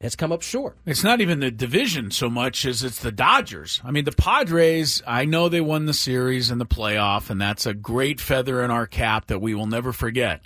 [0.00, 0.76] it's come up short.
[0.84, 3.80] It's not even the division so much as it's the Dodgers.
[3.82, 7.64] I mean, the Padres, I know they won the series and the playoff, and that's
[7.64, 10.44] a great feather in our cap that we will never forget.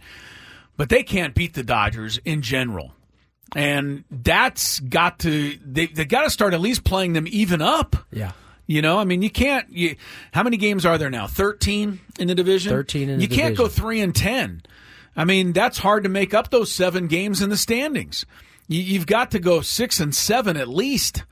[0.80, 2.94] But they can't beat the Dodgers in general.
[3.54, 7.96] And that's got to, they, they got to start at least playing them even up.
[8.10, 8.32] Yeah.
[8.66, 9.68] You know, I mean, you can't.
[9.68, 9.96] You,
[10.32, 11.26] how many games are there now?
[11.26, 12.72] Thirteen in the division.
[12.72, 14.62] 13 in the You can't go three and ten.
[15.14, 18.24] I mean, that's hard to make up those seven games in the standings.
[18.66, 21.24] You, you've got to go six and seven at least.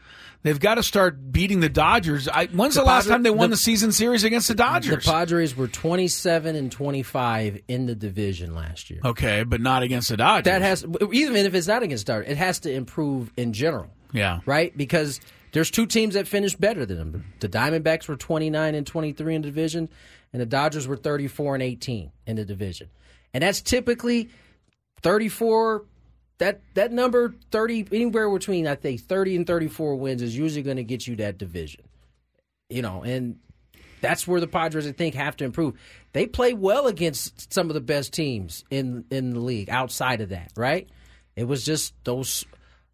[0.44, 2.28] They've got to start beating the Dodgers.
[2.28, 4.54] I, when's the, The last Padre- time they won the- the, season series against the
[4.54, 5.04] Dodgers?
[5.04, 9.00] The Padres were 27 and 25 in the division last year.
[9.04, 10.44] okay, but not against the Dodgers.
[10.44, 13.90] That has even if it's not against Dodgers, it has to improve in general.
[14.12, 14.38] yeah.
[14.46, 14.74] right?
[14.76, 15.20] Because
[15.52, 17.24] there's two teams that finished better than them.
[17.40, 19.88] The Diamondbacks were 29 and 23 in the division,
[20.32, 22.88] and the Dodgers were 34 and 18 in the division.
[23.34, 24.28] And that's typically
[25.02, 25.84] 34.
[26.38, 30.76] That that number 30 anywhere between I think 30 and 34 wins is usually going
[30.76, 31.84] to get you that division.
[32.68, 33.38] You know, and
[34.00, 35.74] that's where the Padres I think have to improve.
[36.12, 40.28] They play well against some of the best teams in in the league outside of
[40.28, 40.88] that, right?
[41.34, 42.44] It was just those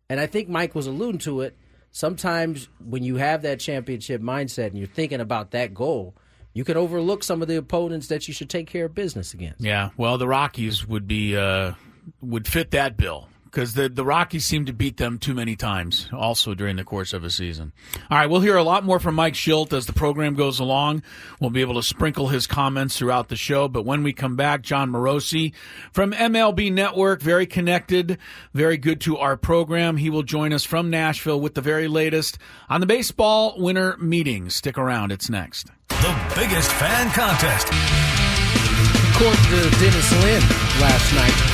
[0.09, 1.57] and I think Mike was alluding to it.
[1.91, 6.15] Sometimes when you have that championship mindset and you're thinking about that goal,
[6.53, 9.61] you can overlook some of the opponents that you should take care of business against.
[9.61, 11.73] Yeah, well, the Rockies would be uh,
[12.21, 16.09] would fit that bill because the the Rockies seem to beat them too many times,
[16.13, 17.73] also during the course of a season.
[18.11, 21.05] All right, we'll hear a lot more from Mike Shildt as the program goes along.
[21.41, 23.69] We'll be able to sprinkle his comments throughout the show.
[23.69, 25.53] But when we come back, Jon Morosi
[25.93, 28.19] from MLB Network, very connected,
[28.53, 29.99] very good to our program.
[29.99, 32.39] He will join us from Nashville with the very latest
[32.69, 34.57] on the baseball winter meetings.
[34.57, 35.69] Stick around; it's next.
[35.89, 37.69] The biggest fan contest.
[39.15, 40.43] According to Dennis Lynn
[40.81, 41.54] last night,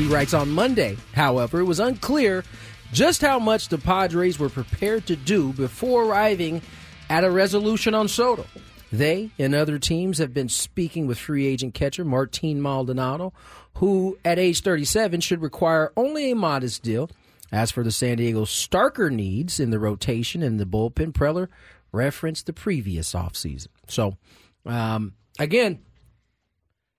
[0.00, 2.42] he writes on Monday, however, it was unclear
[2.90, 6.62] just how much the Padres were prepared to do before arriving
[7.10, 8.46] at a resolution on Soto.
[8.90, 13.34] They and other teams have been speaking with free agent catcher Martin Maldonado,
[13.74, 17.10] who at age 37 should require only a modest deal.
[17.52, 21.48] As for the San Diego starker needs in the rotation and the bullpen, Preller
[21.92, 23.68] referenced the previous offseason.
[23.86, 24.16] So,
[24.64, 25.80] um, again,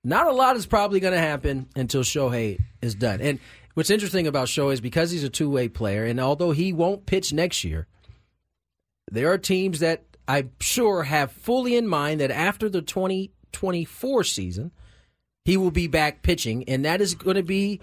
[0.04, 3.22] not a lot is probably going to happen until Shohei is done.
[3.22, 3.40] And
[3.74, 7.06] what's interesting about Shohei is because he's a two way player, and although he won't
[7.06, 7.88] pitch next year,
[9.12, 14.72] there are teams that I'm sure have fully in mind that after the 2024 season,
[15.46, 17.82] he will be back pitching, and that is going to be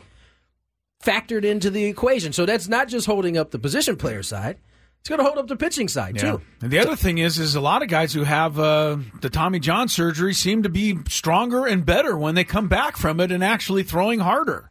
[1.02, 2.32] factored into the equation.
[2.32, 4.58] So that's not just holding up the position player side.
[5.00, 6.40] It's going to hold up the pitching side too.
[6.60, 9.58] And the other thing is, is a lot of guys who have uh, the Tommy
[9.58, 13.42] John surgery seem to be stronger and better when they come back from it and
[13.42, 14.68] actually throwing harder.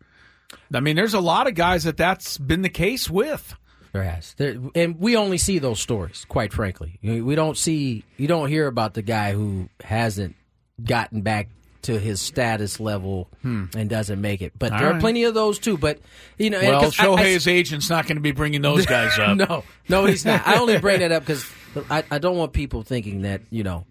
[0.73, 3.55] I mean, there's a lot of guys that that's been the case with.
[3.93, 6.25] There has, there, and we only see those stories.
[6.29, 10.35] Quite frankly, we don't see, you don't hear about the guy who hasn't
[10.83, 11.49] gotten back
[11.83, 14.53] to his status level and doesn't make it.
[14.57, 14.73] But Hmm.
[14.73, 14.97] All there right.
[14.97, 15.77] are plenty of those too.
[15.77, 15.99] But
[16.37, 19.17] you know, Well, 'cause I- I- Shohei's agent's not going to be bringing those guys
[19.19, 19.37] up.
[19.37, 20.45] no, no, he's not.
[20.47, 21.45] I only bring that up because
[21.89, 23.85] I, I don't want people thinking that you know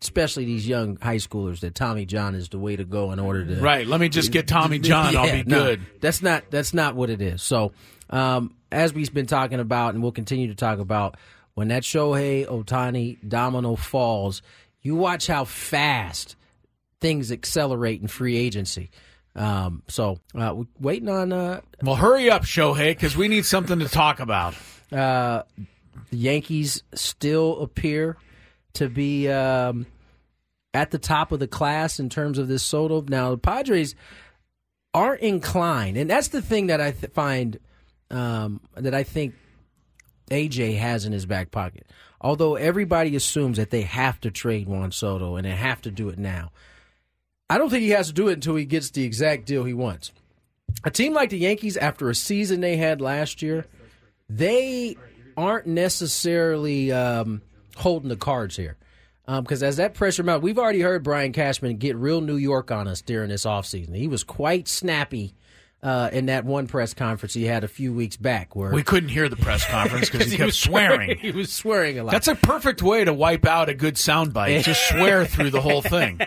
[0.00, 3.44] especially these young high schoolers, that Tommy John is the way to go in order
[3.46, 3.86] to Right.
[3.86, 5.16] Let me just get Tommy John.
[5.16, 5.80] I'll Yeah, be no, good.
[6.00, 7.40] that's not that's not what it is.
[7.40, 7.72] So,
[8.10, 11.16] um, as we've been talking about, and we'll continue to talk about,
[11.54, 14.42] when that Shohei Ohtani domino falls,
[14.80, 16.34] you watch how fast
[17.02, 18.90] things accelerate in free agency.
[19.34, 23.80] Um, so, uh, we're waiting on uh, Well, hurry up, Shohei, because we need something
[23.80, 24.54] to talk about.
[24.92, 25.42] uh,
[26.10, 28.16] the Yankees still appear
[28.74, 29.86] to be um,
[30.72, 33.02] at the top of the class in terms of this Soto.
[33.02, 33.94] Now, the Padres
[34.94, 37.58] aren't inclined, and that's the thing that I th- find
[38.10, 39.34] um, that I think
[40.30, 41.86] AJ has in his back pocket.
[42.20, 46.08] Although everybody assumes that they have to trade Juan Soto and they have to do
[46.08, 46.52] it now,
[47.50, 49.74] I don't think he has to do it until he gets the exact deal he
[49.74, 50.12] wants.
[50.84, 53.66] A team like the Yankees, after a season they had last year,
[54.28, 54.96] they
[55.36, 57.42] aren't necessarily um,
[57.76, 58.76] holding the cards here.
[59.26, 62.88] Because as that pressure mounts, we've already heard Brian Cashman get real New York on
[62.88, 63.94] us during this offseason.
[63.94, 65.34] He was quite snappy
[65.82, 68.54] uh, in that one press conference he had a few weeks back.
[68.54, 71.18] Where We couldn't hear the press conference because he kept was swearing.
[71.20, 72.12] he was swearing a lot.
[72.12, 74.62] That's a perfect way to wipe out a good soundbite.
[74.64, 76.20] Just swear through the whole thing.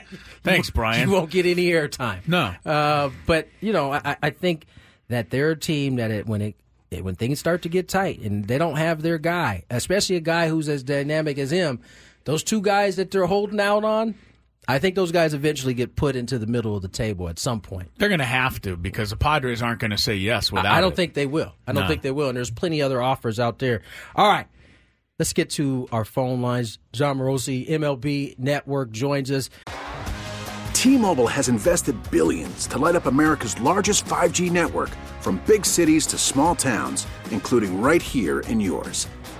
[0.43, 1.07] Thanks, Brian.
[1.07, 2.27] You won't get any airtime.
[2.27, 2.53] No.
[2.65, 4.65] Uh, but you know, I, I think
[5.07, 6.55] that they're a team that it, when it
[7.01, 10.47] when things start to get tight and they don't have their guy, especially a guy
[10.47, 11.81] who's as dynamic as him,
[12.25, 14.15] those two guys that they're holding out on,
[14.67, 17.61] I think those guys eventually get put into the middle of the table at some
[17.61, 17.91] point.
[17.97, 20.65] They're going to have to because the Padres aren't going to say yes without.
[20.73, 20.95] I, I don't it.
[20.95, 21.53] think they will.
[21.67, 21.87] I don't No.
[21.87, 22.29] think they will.
[22.29, 23.81] And there's plenty other offers out there.
[24.15, 24.47] All right.
[25.19, 26.79] Let's get to our phone lines.
[26.91, 29.49] Jon Morosi, MLB Network, joins us.
[30.73, 34.89] T-Mobile has invested billions to light up America's largest 5G network
[35.21, 39.07] from big cities to small towns, including right here in yours.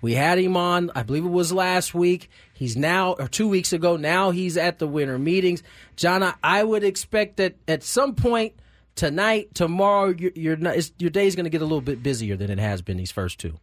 [0.00, 2.30] We had him on, I believe it was last week.
[2.52, 5.62] He's now, or two weeks ago, now he's at the winter meetings.
[5.96, 8.54] Jana, I would expect that at some point
[8.94, 10.56] tonight, tomorrow, your, your,
[10.98, 13.38] your day's going to get a little bit busier than it has been these first
[13.38, 13.58] two.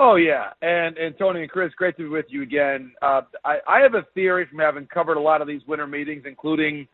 [0.00, 2.92] Oh yeah, and and Tony and Chris, great to be with you again.
[3.02, 6.22] Uh, I, I have a theory from having covered a lot of these winter meetings,
[6.24, 6.86] including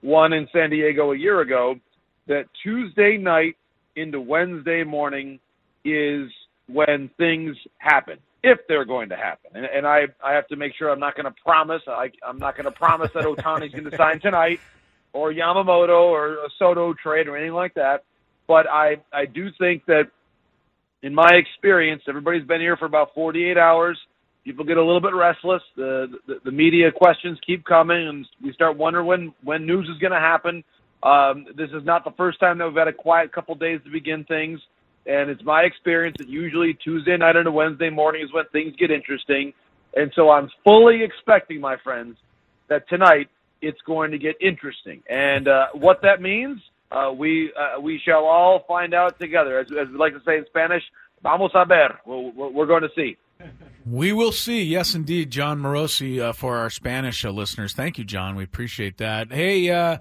[0.00, 1.76] one in San Diego a year ago,
[2.26, 3.56] that Tuesday night
[3.94, 5.38] into Wednesday morning
[5.84, 6.30] is
[6.68, 9.50] when things happen, if they're going to happen.
[9.54, 11.82] And, and I I have to make sure I'm not going to promise.
[11.86, 14.60] I, I'm not going to promise that Ohtani's going to sign tonight,
[15.12, 18.04] or Yamamoto, or a Soto trade, or anything like that.
[18.46, 20.10] But I I do think that
[21.02, 23.98] in my experience, everybody's been here for about 48 hours.
[24.44, 25.62] People get a little bit restless.
[25.76, 29.98] The the, the media questions keep coming, and we start wondering when when news is
[29.98, 30.64] going to happen.
[31.02, 33.90] Um, this is not the first time that we've had a quiet couple days to
[33.90, 34.60] begin things,
[35.08, 38.90] and it's my experience that usually Tuesday night a Wednesday morning is when things get
[38.90, 39.54] interesting.
[39.96, 42.18] And so I'm fully expecting, my friends,
[42.68, 43.28] that tonight
[43.62, 45.02] it's going to get interesting.
[45.08, 46.60] And uh, what that means,
[46.92, 49.58] uh, we uh, we shall all find out together.
[49.58, 50.82] As, as we like to say in Spanish,
[51.22, 51.98] vamos a ver.
[52.04, 53.16] We're, we're, we're going to see.
[53.86, 54.62] We will see.
[54.62, 57.72] Yes, indeed, Jon Morosi uh, for our Spanish uh, listeners.
[57.72, 58.36] Thank you, Jon.
[58.36, 59.32] We appreciate that.
[59.32, 59.98] Hey, uh,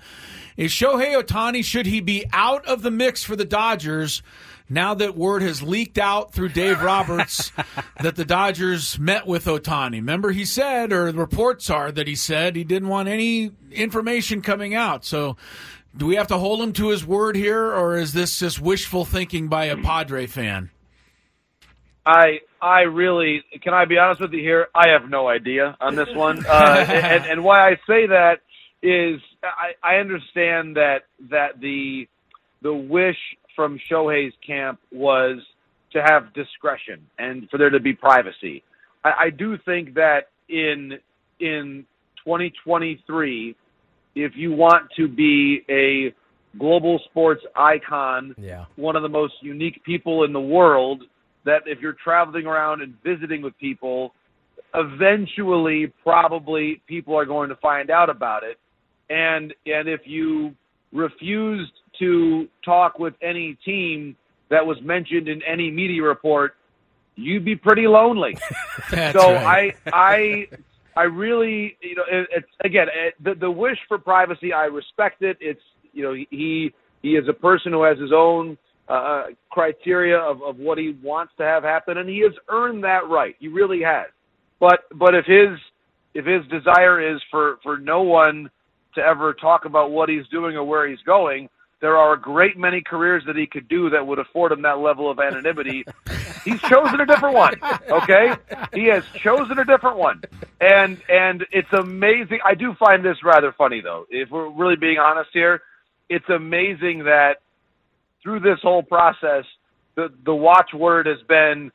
[0.58, 4.22] is Shohei Ohtani should he be out of the mix for the Dodgers?
[4.70, 7.52] Now that word has leaked out through Dave Roberts
[8.02, 9.94] that the Dodgers met with Ohtani.
[9.94, 14.42] Remember, he said, or the reports are that he said he didn't want any information
[14.42, 15.06] coming out.
[15.06, 15.38] So,
[15.96, 19.06] do we have to hold him to his word here, or is this just wishful
[19.06, 20.70] thinking by a Padre fan?
[22.06, 24.68] I I really can I be honest with you here?
[24.76, 28.42] I have no idea on this one, uh, and, and why I say that
[28.82, 32.08] is I, I understand that that the
[32.62, 33.18] the wish
[33.58, 35.40] from Shohei's camp was
[35.92, 38.64] to have discretion and for there to be privacy.
[39.04, 41.00] I, I do think that in
[41.42, 41.86] in
[42.24, 43.56] 2023,
[44.16, 46.14] if you want to be a
[46.58, 48.66] global sports icon, yeah.
[48.76, 51.04] one of the most unique people in the world,
[51.46, 54.14] that if you're traveling around and visiting with people,
[54.74, 58.58] eventually probably people are going to find out about it.
[59.10, 60.54] And and if you
[60.92, 64.16] refused to talk with any team
[64.50, 66.56] that was mentioned in any media report,
[67.16, 68.38] you'd be pretty lonely.
[68.90, 69.76] So right.
[69.86, 70.48] I I
[70.96, 75.22] I really you know it, it's again it, the the wish for privacy I respect
[75.22, 75.38] it.
[75.42, 80.42] It's you know he he is a person who has his own uh, criteria of,
[80.42, 83.36] of what he wants to have happen, and he has earned that right.
[83.40, 84.08] He really has.
[84.60, 85.60] But but if his
[86.14, 88.50] if his desire is for for no one
[88.96, 91.50] to ever talk about what he's doing or where he's going,
[91.80, 94.80] there are a great many careers that he could do that would afford him that
[94.80, 95.86] level of anonymity.
[96.44, 97.54] he's chosen a different one.
[97.90, 98.34] Okay,
[98.74, 100.22] he has chosen a different one,
[100.60, 102.40] and and it's amazing.
[102.44, 104.06] I do find this rather funny though.
[104.10, 105.62] If we're really being honest here,
[106.10, 107.38] it's amazing that
[108.24, 109.46] through this whole process,
[109.96, 111.72] the the watchword has been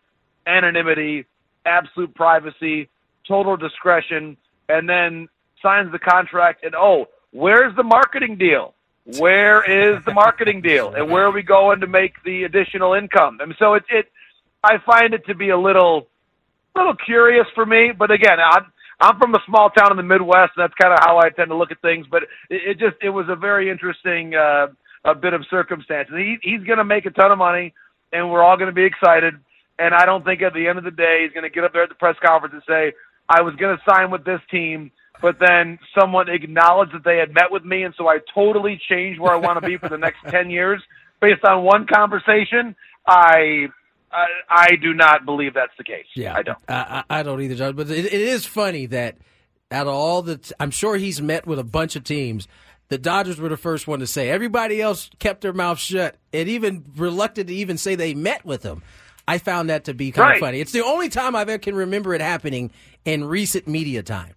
[0.46, 1.26] anonymity,
[1.64, 2.88] absolute privacy,
[3.26, 4.36] total discretion,
[4.68, 5.28] and then
[5.62, 8.74] signs the contract and oh, where's the marketing deal?
[9.04, 10.94] Where is the marketing deal?
[10.94, 13.38] And where are we going to make the additional income?
[13.40, 14.06] And so it it
[14.62, 16.06] I find it to be a little
[16.76, 20.52] little curious for me, but again, I'm I'm from a small town in the Midwest,
[20.56, 22.06] and that's kind of how I tend to look at things.
[22.08, 24.68] But it, it just it was a very interesting uh,
[25.04, 26.08] a bit of circumstance.
[26.10, 27.74] He he's going to make a ton of money,
[28.12, 29.34] and we're all going to be excited.
[29.78, 31.72] And I don't think at the end of the day he's going to get up
[31.72, 32.92] there at the press conference and say,
[33.28, 37.32] "I was going to sign with this team." But then someone acknowledged that they had
[37.32, 39.98] met with me, and so I totally changed where I want to be for the
[39.98, 40.82] next ten years
[41.20, 42.74] based on one conversation.
[43.06, 43.66] I
[44.10, 46.06] I, I do not believe that's the case.
[46.14, 46.58] Yeah, I don't.
[46.68, 47.74] I, I don't either, Jon.
[47.76, 49.16] But it, it is funny that
[49.70, 52.46] out of all the, t- I'm sure he's met with a bunch of teams.
[52.88, 54.28] The Dodgers were the first one to say.
[54.28, 58.62] Everybody else kept their mouth shut and even reluctant to even say they met with
[58.62, 58.82] him.
[59.26, 60.34] I found that to be kind Right.
[60.36, 60.60] of funny.
[60.60, 62.70] It's the only time I ever can remember it happening
[63.06, 64.34] in recent media time.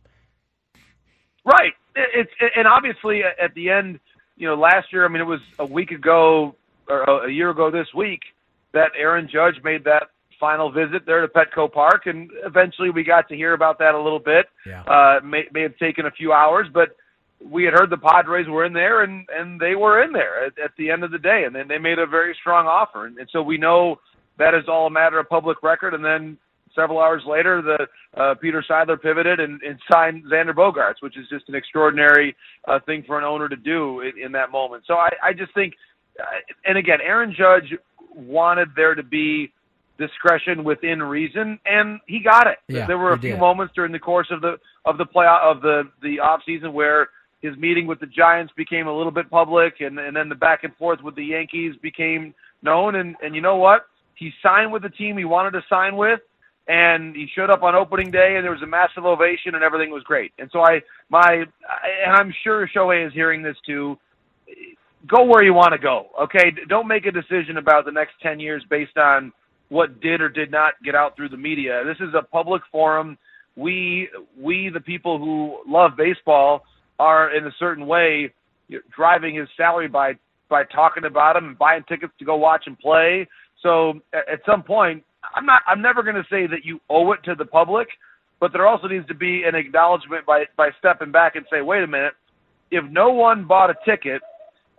[1.46, 1.74] Right.
[1.96, 4.00] It- It's and obviously at the end,
[4.38, 5.06] you know, last year.
[5.06, 6.56] I mean, it was a week ago
[6.90, 8.22] or a year ago this week
[8.74, 13.30] that Aaron Judge made that final visit there to Petco Park, and eventually we got
[13.30, 14.48] to hear about that a little bit.
[14.66, 14.82] Yeah.
[14.84, 16.98] Uh, may may have taken a few hours, but
[17.42, 20.60] we had heard the Padres were in there, and and they were in there at,
[20.60, 23.18] at the end of the day, and then they made a very strong offer, and,
[23.18, 24.00] and so we know
[24.38, 26.38] that is all a matter of public record, and then.
[26.76, 27.88] Several hours later, the
[28.20, 32.36] uh, Peter Seidler pivoted and, and signed Xander Bogaerts, which is just an extraordinary
[32.68, 34.84] uh, thing for an owner to do in, in that moment.
[34.86, 35.74] So I, I just think,
[36.20, 36.24] uh,
[36.66, 37.78] and again, Aaron Judge
[38.16, 39.52] wanted there to be
[39.98, 42.58] discretion within reason, and he got it.
[42.68, 43.40] Yeah, there were a few did.
[43.40, 47.10] moments during the course of the of the play of the the off season where
[47.42, 50.64] his meeting with the Giants became a little bit public, and and then the back
[50.64, 52.96] and forth with the Yankees became known.
[52.96, 53.88] And and you know what?
[54.16, 56.22] He signed with the team he wanted to sign with,
[56.68, 59.92] and he showed up on opening day, and there was a massive ovation, and everything
[59.92, 60.32] was great.
[60.40, 61.44] And so I my
[62.06, 63.98] and I'm sure Shohei is hearing this too.
[65.08, 66.52] Go where you want to go, okay?
[66.68, 69.32] Don't make a decision about the next ten years based on
[69.70, 71.84] what did or did not get out through the media.
[71.86, 73.18] This is a public forum.
[73.56, 74.10] We
[74.40, 76.64] we the people who love baseball
[76.98, 78.34] are in a certain way
[78.96, 80.14] driving his salary by
[80.50, 83.28] by talking about him and buying tickets to go watch him play.
[83.62, 85.04] So at some point,
[85.36, 87.88] I'm not I'm never going to say that you owe it to the public,
[88.40, 91.84] but there also needs to be an acknowledgement by by stepping back and say, wait
[91.84, 92.14] a minute,
[92.72, 94.22] if no one bought a ticket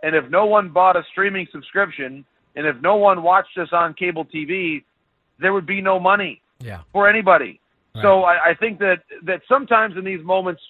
[0.03, 3.93] and if no one bought a streaming subscription and if no one watched us on
[3.93, 4.83] cable TV,
[5.39, 6.81] there would be no money Yeah.
[6.91, 7.59] for anybody.
[8.01, 10.61] So I, I think that that sometimes in these moments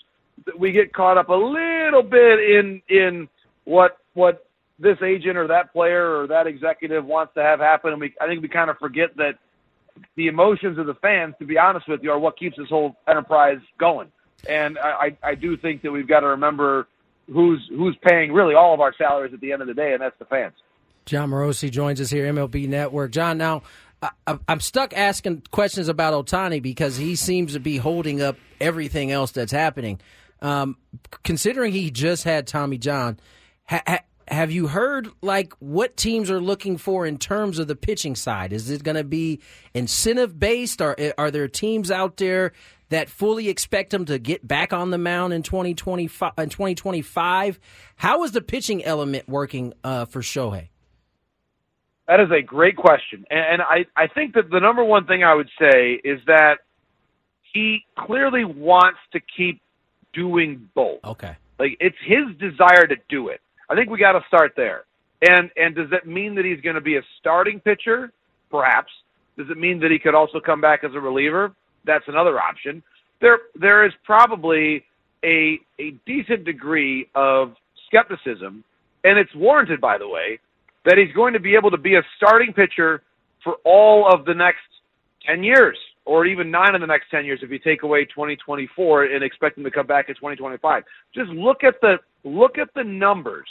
[0.58, 3.28] we get caught up a little bit in in
[3.66, 4.46] what what
[4.80, 8.28] this agent or that player or that executive wants to have happen, and we I
[8.28, 9.34] think we kind of forget that
[10.16, 12.96] the emotions of the fans, to be honest with you, are what keeps this whole
[13.08, 14.10] enterprise going.
[14.48, 16.88] And I, I, do think that we've got to remember
[17.26, 20.02] who's who's paying really all of our salaries at the end of the day, and
[20.02, 20.54] that's the fans.
[21.06, 23.12] Jon Morosi joins us here, MLB Network.
[23.12, 23.64] Jon, now
[24.02, 29.12] I, I'm stuck asking questions about Ohtani because he seems to be holding up everything
[29.12, 30.00] else that's happening.
[30.42, 30.78] Um,
[31.24, 33.20] considering he just had Tommy John,
[33.68, 37.76] ha, ha, have you heard like what teams are looking for in terms of the
[37.76, 38.52] pitching side?
[38.54, 39.42] Is it going to be
[39.74, 40.82] incentive based?
[40.82, 42.52] Or are there teams out there
[42.90, 46.34] that fully expect him to get back on the mound in 2025?
[46.38, 47.60] In 2025?
[47.96, 50.70] How is the pitching element working uh, for Shohei?
[52.08, 53.26] That is a great question.
[53.30, 56.60] And I, I think that the number one thing I would say is that
[57.54, 59.62] he clearly wants to keep
[60.14, 61.00] doing both.
[61.04, 61.36] Okay.
[61.60, 63.42] Like it's his desire to do it.
[63.70, 64.84] I think we got to start there.
[65.22, 68.12] And and does that mean that he's going to be a starting pitcher?
[68.52, 68.92] Perhaps.
[69.38, 71.54] Does it mean that he could also come back as a reliever?
[71.86, 72.84] That's another option.
[73.22, 74.84] There there is probably
[75.24, 77.56] a a decent degree of
[77.88, 78.64] skepticism,
[79.04, 80.40] and it's warranted by the way,
[80.86, 83.02] that he's going to be able to be a starting pitcher
[83.44, 84.60] for all of the next
[85.26, 85.78] 10 years
[86.08, 89.58] or even nine of the next 10 years if you take away 2024 and expect
[89.58, 90.84] him to come back in 2025.
[91.14, 93.48] Just look at the look at the numbers.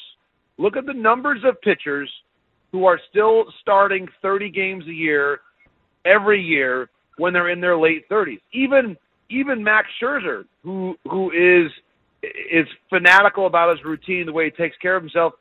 [0.56, 2.10] Look at the numbers of pitchers
[2.72, 5.40] who are still starting 30 games a year
[6.06, 6.88] every year
[7.18, 8.40] when they're in their late 30s.
[8.52, 8.96] Even
[9.28, 11.70] even Max Scherzer, who who is
[12.22, 15.34] is fanatical about his routine, the way he takes care of himself,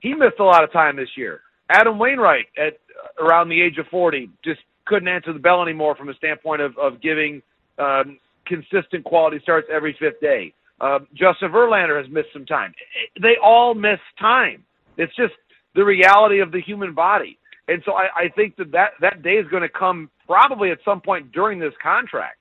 [0.00, 1.42] he missed a lot of time this year.
[1.68, 2.78] Adam Wainwright at
[3.20, 6.76] around the age of 40 just couldn't answer the bell anymore from a standpoint of,
[6.78, 7.42] of giving
[7.78, 10.52] um, consistent quality starts every fifth day.
[10.80, 12.74] Uh, Justin Verlander has missed some time.
[13.20, 14.64] They all miss time.
[14.96, 15.34] It's just
[15.74, 17.38] the reality of the human body.
[17.68, 20.78] And so I, I think that, that that day is going to come probably at
[20.84, 22.38] some point during this contract,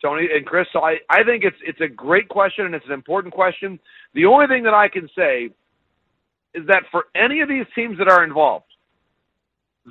[0.00, 0.66] Tony and Chris.
[0.72, 3.80] So I, I think it's it's a great question and it's an important question.
[4.14, 5.50] The only thing that I can say
[6.54, 8.66] is that for any of these teams that are involved,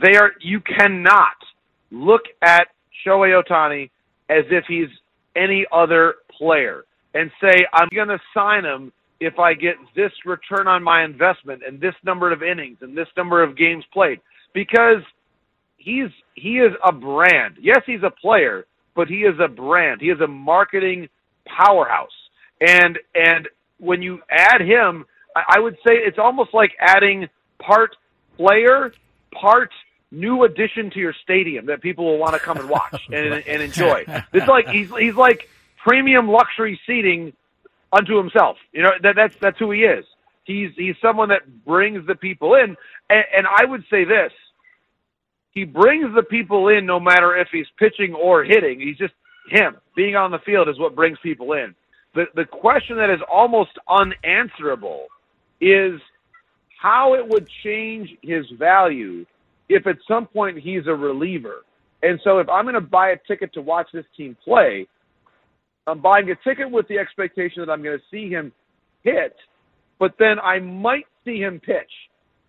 [0.01, 1.35] they are you cannot
[1.91, 2.67] look at
[3.05, 3.89] Shohei Ohtani
[4.29, 4.89] as if he's
[5.35, 10.67] any other player and say I'm going to sign him if I get this return
[10.67, 14.19] on my investment and this number of innings and this number of games played
[14.53, 15.01] because
[15.77, 17.55] he's he is a brand.
[17.61, 18.65] Yes, he's a player,
[18.95, 20.01] but he is a brand.
[20.01, 21.09] He is a marketing
[21.45, 22.09] powerhouse.
[22.61, 23.47] And and
[23.79, 27.27] when you add him I would say it's almost like adding
[27.59, 27.95] part
[28.37, 28.93] player,
[29.39, 29.69] part
[30.11, 33.61] new addition to your stadium that people will want to come and watch and, and
[33.61, 34.05] enjoy.
[34.33, 35.49] It's like he's he's like
[35.83, 37.33] premium luxury seating
[37.91, 38.57] unto himself.
[38.71, 40.05] You know that that's that's who he is.
[40.43, 42.75] He's he's someone that brings the people in,
[43.09, 44.31] and, and I would say this:
[45.51, 48.79] he brings the people in no matter if he's pitching or hitting.
[48.79, 49.13] He's just
[49.49, 51.75] him being on the field is what brings people in.
[52.15, 55.07] The the question that is almost unanswerable
[55.61, 55.99] is
[56.79, 59.25] how it would change his value
[59.69, 61.63] if at some point he's a reliever.
[62.01, 64.87] And so if I'm going to buy a ticket to watch this team play,
[65.87, 68.51] I'm buying a ticket with the expectation that I'm going to see him
[69.03, 69.35] hit,
[69.99, 71.91] but then I might see him pitch.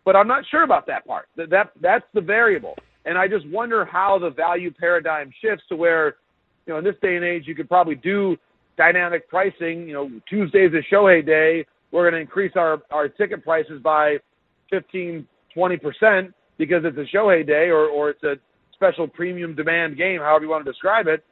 [0.04, 1.26] But I'm not sure about that part.
[1.36, 2.74] That, that that's the variable.
[3.04, 6.16] And I just wonder how the value paradigm shifts to where,
[6.66, 8.36] you know, in this day and age, you could probably do
[8.76, 9.86] dynamic pricing.
[9.86, 14.16] You know, Tuesday's a Shohei day we're going to increase our, our ticket prices by
[14.70, 18.34] 15, 20% because it's a Shohei day or, or it's a
[18.74, 21.24] special premium demand game, however you want to describe it.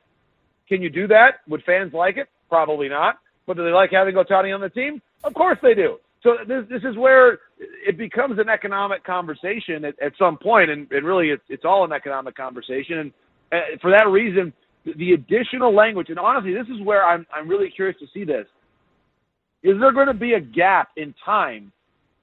[0.67, 1.41] Can you do that?
[1.49, 2.29] Would fans like it?
[2.49, 3.19] Probably not.
[3.47, 5.03] But do they like having Ohtani on the team?
[5.25, 5.99] Of course they do.
[6.23, 10.91] So this this is where it becomes an economic conversation at, at some point, and,
[10.91, 12.99] and really it's, it's all an economic conversation.
[12.99, 13.13] And
[13.53, 14.53] uh, for that reason,
[14.85, 18.47] the additional language, and honestly, this is where I'm I'm really curious to see this.
[19.63, 21.71] Is there going to be a gap in time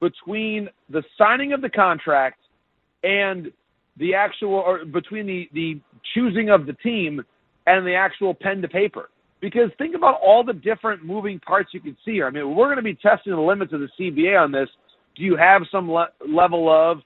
[0.01, 2.39] between the signing of the contract
[3.05, 3.51] and
[3.97, 5.79] the actual, or between the, the
[6.13, 7.21] choosing of the team
[7.67, 9.09] and the actual pen to paper?
[9.41, 12.25] Because think about all the different moving parts you can see here.
[12.25, 14.69] I mean, we're going to be testing the limits of the CBA on this.
[15.15, 16.99] Do you have some le- level of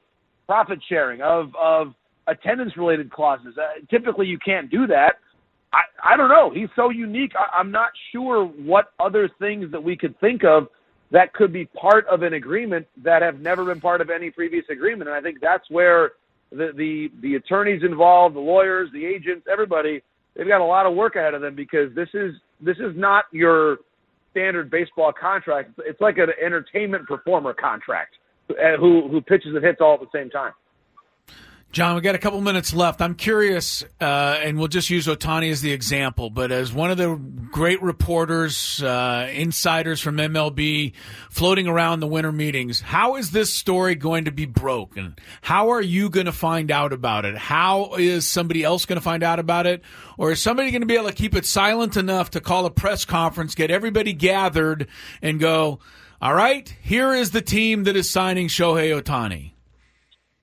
[0.48, 1.94] profit sharing, of, of
[2.28, 3.56] attendance related clauses?
[3.58, 5.16] Uh, typically, you can't do that.
[5.74, 6.52] I, I don't know.
[6.54, 7.34] He's so unique.
[7.38, 10.68] I, I'm not sure what other things that we could think of
[11.12, 14.66] that could be part of an agreement that have never been part of any previous
[14.70, 15.10] agreement.
[15.10, 16.12] And I think that's where
[16.52, 20.02] the the, the attorneys involved, the lawyers, the agents, everybody,
[20.36, 23.26] they've got a lot of work ahead of them because this is this is not
[23.32, 23.78] your
[24.32, 25.72] standard baseball contract.
[25.80, 28.16] It's like an entertainment performer contract
[28.52, 30.54] uh, who who pitches and hits all at the same time.
[31.72, 33.00] Jon, we got a couple minutes left.
[33.00, 36.98] I'm curious, uh, and we'll just use Ohtani as the example, but as one of
[36.98, 37.16] the
[37.52, 40.94] great reporters, uh, insiders from MLB
[41.30, 45.16] floating around the winter meetings, how is this story going to be broken?
[45.42, 47.38] How are you going to find out about it?
[47.38, 49.84] How is somebody else going to find out about it?
[50.18, 52.72] Or is somebody going to be able to keep it silent enough to call a
[52.72, 54.88] press conference, get everybody gathered,
[55.22, 55.78] and go,
[56.20, 59.52] All right, here is the team that is signing Shohei Ohtani.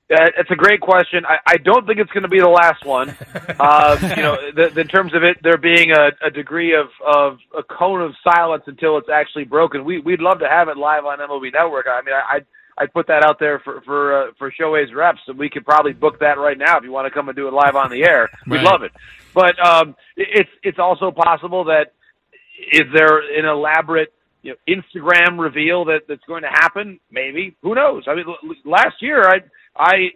[0.09, 1.25] Uh, it's a great question.
[1.27, 3.17] I, I don't think it's going to be the last one.
[3.59, 6.87] Uh, you know, the, the, in terms of it, there being a, a degree of,
[7.05, 9.85] of a cone of silence until it's actually broken.
[9.85, 11.87] We, we'd love to have it live on MLB Network.
[11.89, 12.47] I mean, I, I'd,
[12.79, 15.93] I'd put that out there for for uh, for Shohei's reps, and we could probably
[15.95, 18.05] book that right now if you want to come and do it live on the
[18.05, 18.29] air.
[18.47, 18.65] We'd Right.
[18.65, 18.93] love it.
[19.35, 21.95] But um, it- it's it's also possible that
[22.73, 27.01] is there an elaborate you know, Instagram reveal that that's going to happen?
[27.11, 27.57] Maybe.
[27.63, 28.05] Who knows?
[28.07, 28.37] I mean, l-
[28.67, 29.39] last year I
[29.79, 30.11] I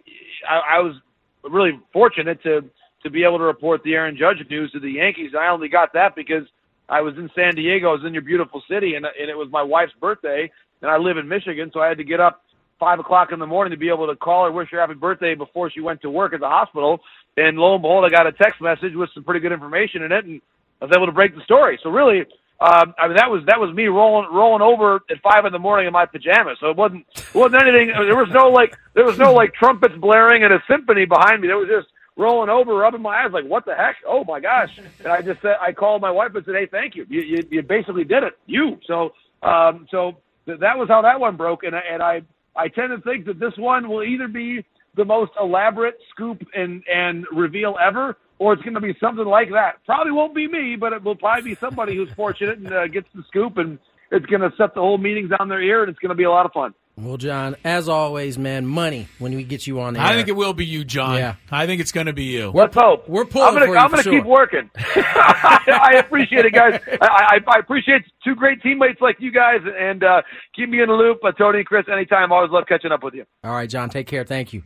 [0.47, 0.95] I, I was
[1.43, 2.61] really fortunate to
[3.03, 5.31] to be able to report the Aaron Judge news to the Yankees.
[5.39, 6.43] I only got that because
[6.87, 7.89] I was in San Diego.
[7.89, 10.51] I was in your beautiful city, and and it was my wife's birthday,
[10.81, 12.43] and I live in Michigan, so I had to get up
[12.79, 15.35] five o'clock in the morning to be able to call her, wish her happy birthday
[15.35, 16.99] before she went to work at the hospital.
[17.37, 20.11] And lo and behold, I got a text message with some pretty good information in
[20.11, 20.41] it, and
[20.81, 21.79] I was able to break the story.
[21.83, 22.25] So really,
[22.61, 25.57] um, I mean, that was that was me rolling rolling over at five in the
[25.57, 26.57] morning in my pajamas.
[26.59, 27.87] So it wasn't it wasn't anything.
[27.87, 31.47] There was no like there was no like trumpets blaring and a symphony behind me.
[31.47, 33.95] There was just rolling over, rubbing my eyes, like what the heck?
[34.07, 34.77] Oh my gosh!
[34.99, 37.07] And I just said I called my wife and said, hey, thank you.
[37.09, 38.37] You you, you basically did it.
[38.45, 38.77] You.
[38.85, 42.21] So um, so th- that was how that one broke, and and I
[42.55, 44.63] I tend to think that this one will either be
[44.95, 49.49] the most elaborate scoop and and reveal ever, or it's going to be something like
[49.51, 49.85] that.
[49.85, 53.07] Probably won't be me, but it will probably be somebody who's fortunate and uh, gets
[53.13, 53.77] the scoop, and
[54.09, 56.23] it's going to set the whole meetings on their ear, and it's going to be
[56.23, 56.73] a lot of fun.
[56.97, 60.15] Well, Jon, as always, man, money when we get you on the I air.
[60.17, 61.17] think it will be you, Jon.
[61.17, 61.35] Yeah.
[61.51, 62.51] I think it's going to be you.
[62.51, 63.07] We're, Let's hope.
[63.07, 64.13] We're pulling I'm gonna, for you I'm gonna sure.
[64.13, 64.69] keep working.
[64.75, 66.81] I, I appreciate it, guys.
[66.99, 70.23] I, I, I appreciate two great teammates like you guys, and uh,
[70.55, 71.19] keep me in the loop.
[71.23, 72.31] Uh, Tony and Chris, anytime.
[72.31, 73.25] Always love catching up with you.
[73.43, 74.23] All right, Jon, take care.
[74.25, 74.63] Thank you.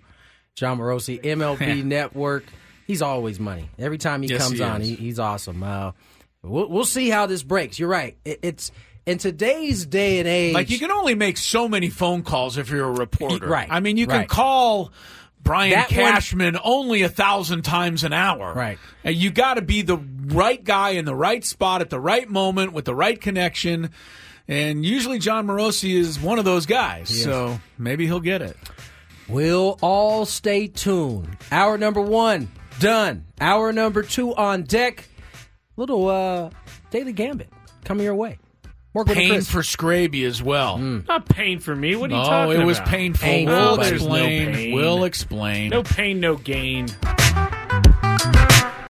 [0.55, 2.45] Jon Morosi, MLB Network.
[2.85, 3.69] He's always money.
[3.79, 5.63] Every time he Yes, comes he on, he, he's awesome.
[5.63, 5.91] Uh,
[6.43, 7.79] we'll, we'll see how this breaks.
[7.79, 8.15] You're right.
[8.23, 8.71] It, it's
[9.05, 10.53] in today's day and age.
[10.53, 13.47] Like you can only make so many phone calls if you're a reporter.
[13.47, 14.91] Right, I mean, you can call
[15.41, 18.53] Brian That one- Cashman only a thousand times an hour.
[18.53, 18.77] Right.
[19.03, 22.29] And you got to be the right guy in the right spot at the right
[22.29, 23.91] moment with the right connection.
[24.47, 27.09] And usually Jon Morosi is one of those guys.
[27.23, 28.55] So maybe he'll get it.
[29.27, 31.35] We'll all stay tuned.
[31.51, 32.47] Hour number one
[32.79, 33.25] done.
[33.39, 35.07] Hour number two on deck.
[35.77, 36.49] Little uh,
[36.91, 37.49] daily gambit
[37.83, 38.39] coming your way.
[38.93, 40.77] More Pain for Scraby as well.
[40.77, 41.97] Not pain for me.
[41.97, 42.89] What are you oh, talking it was about?
[42.89, 43.27] painful.
[43.27, 43.89] Painful, we'll buddy.
[43.89, 44.53] There's no explain.
[44.53, 44.73] pain.
[44.73, 45.69] We'll explain.
[45.69, 46.87] No pain, no gain.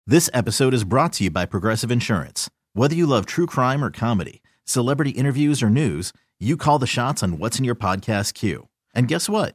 [0.04, 2.50] This episode is brought to you by Progressive Insurance.
[2.72, 7.22] Whether you love true crime or comedy, celebrity interviews or news, you call the shots
[7.22, 8.66] on what's in your podcast queue.
[8.96, 9.54] And guess what?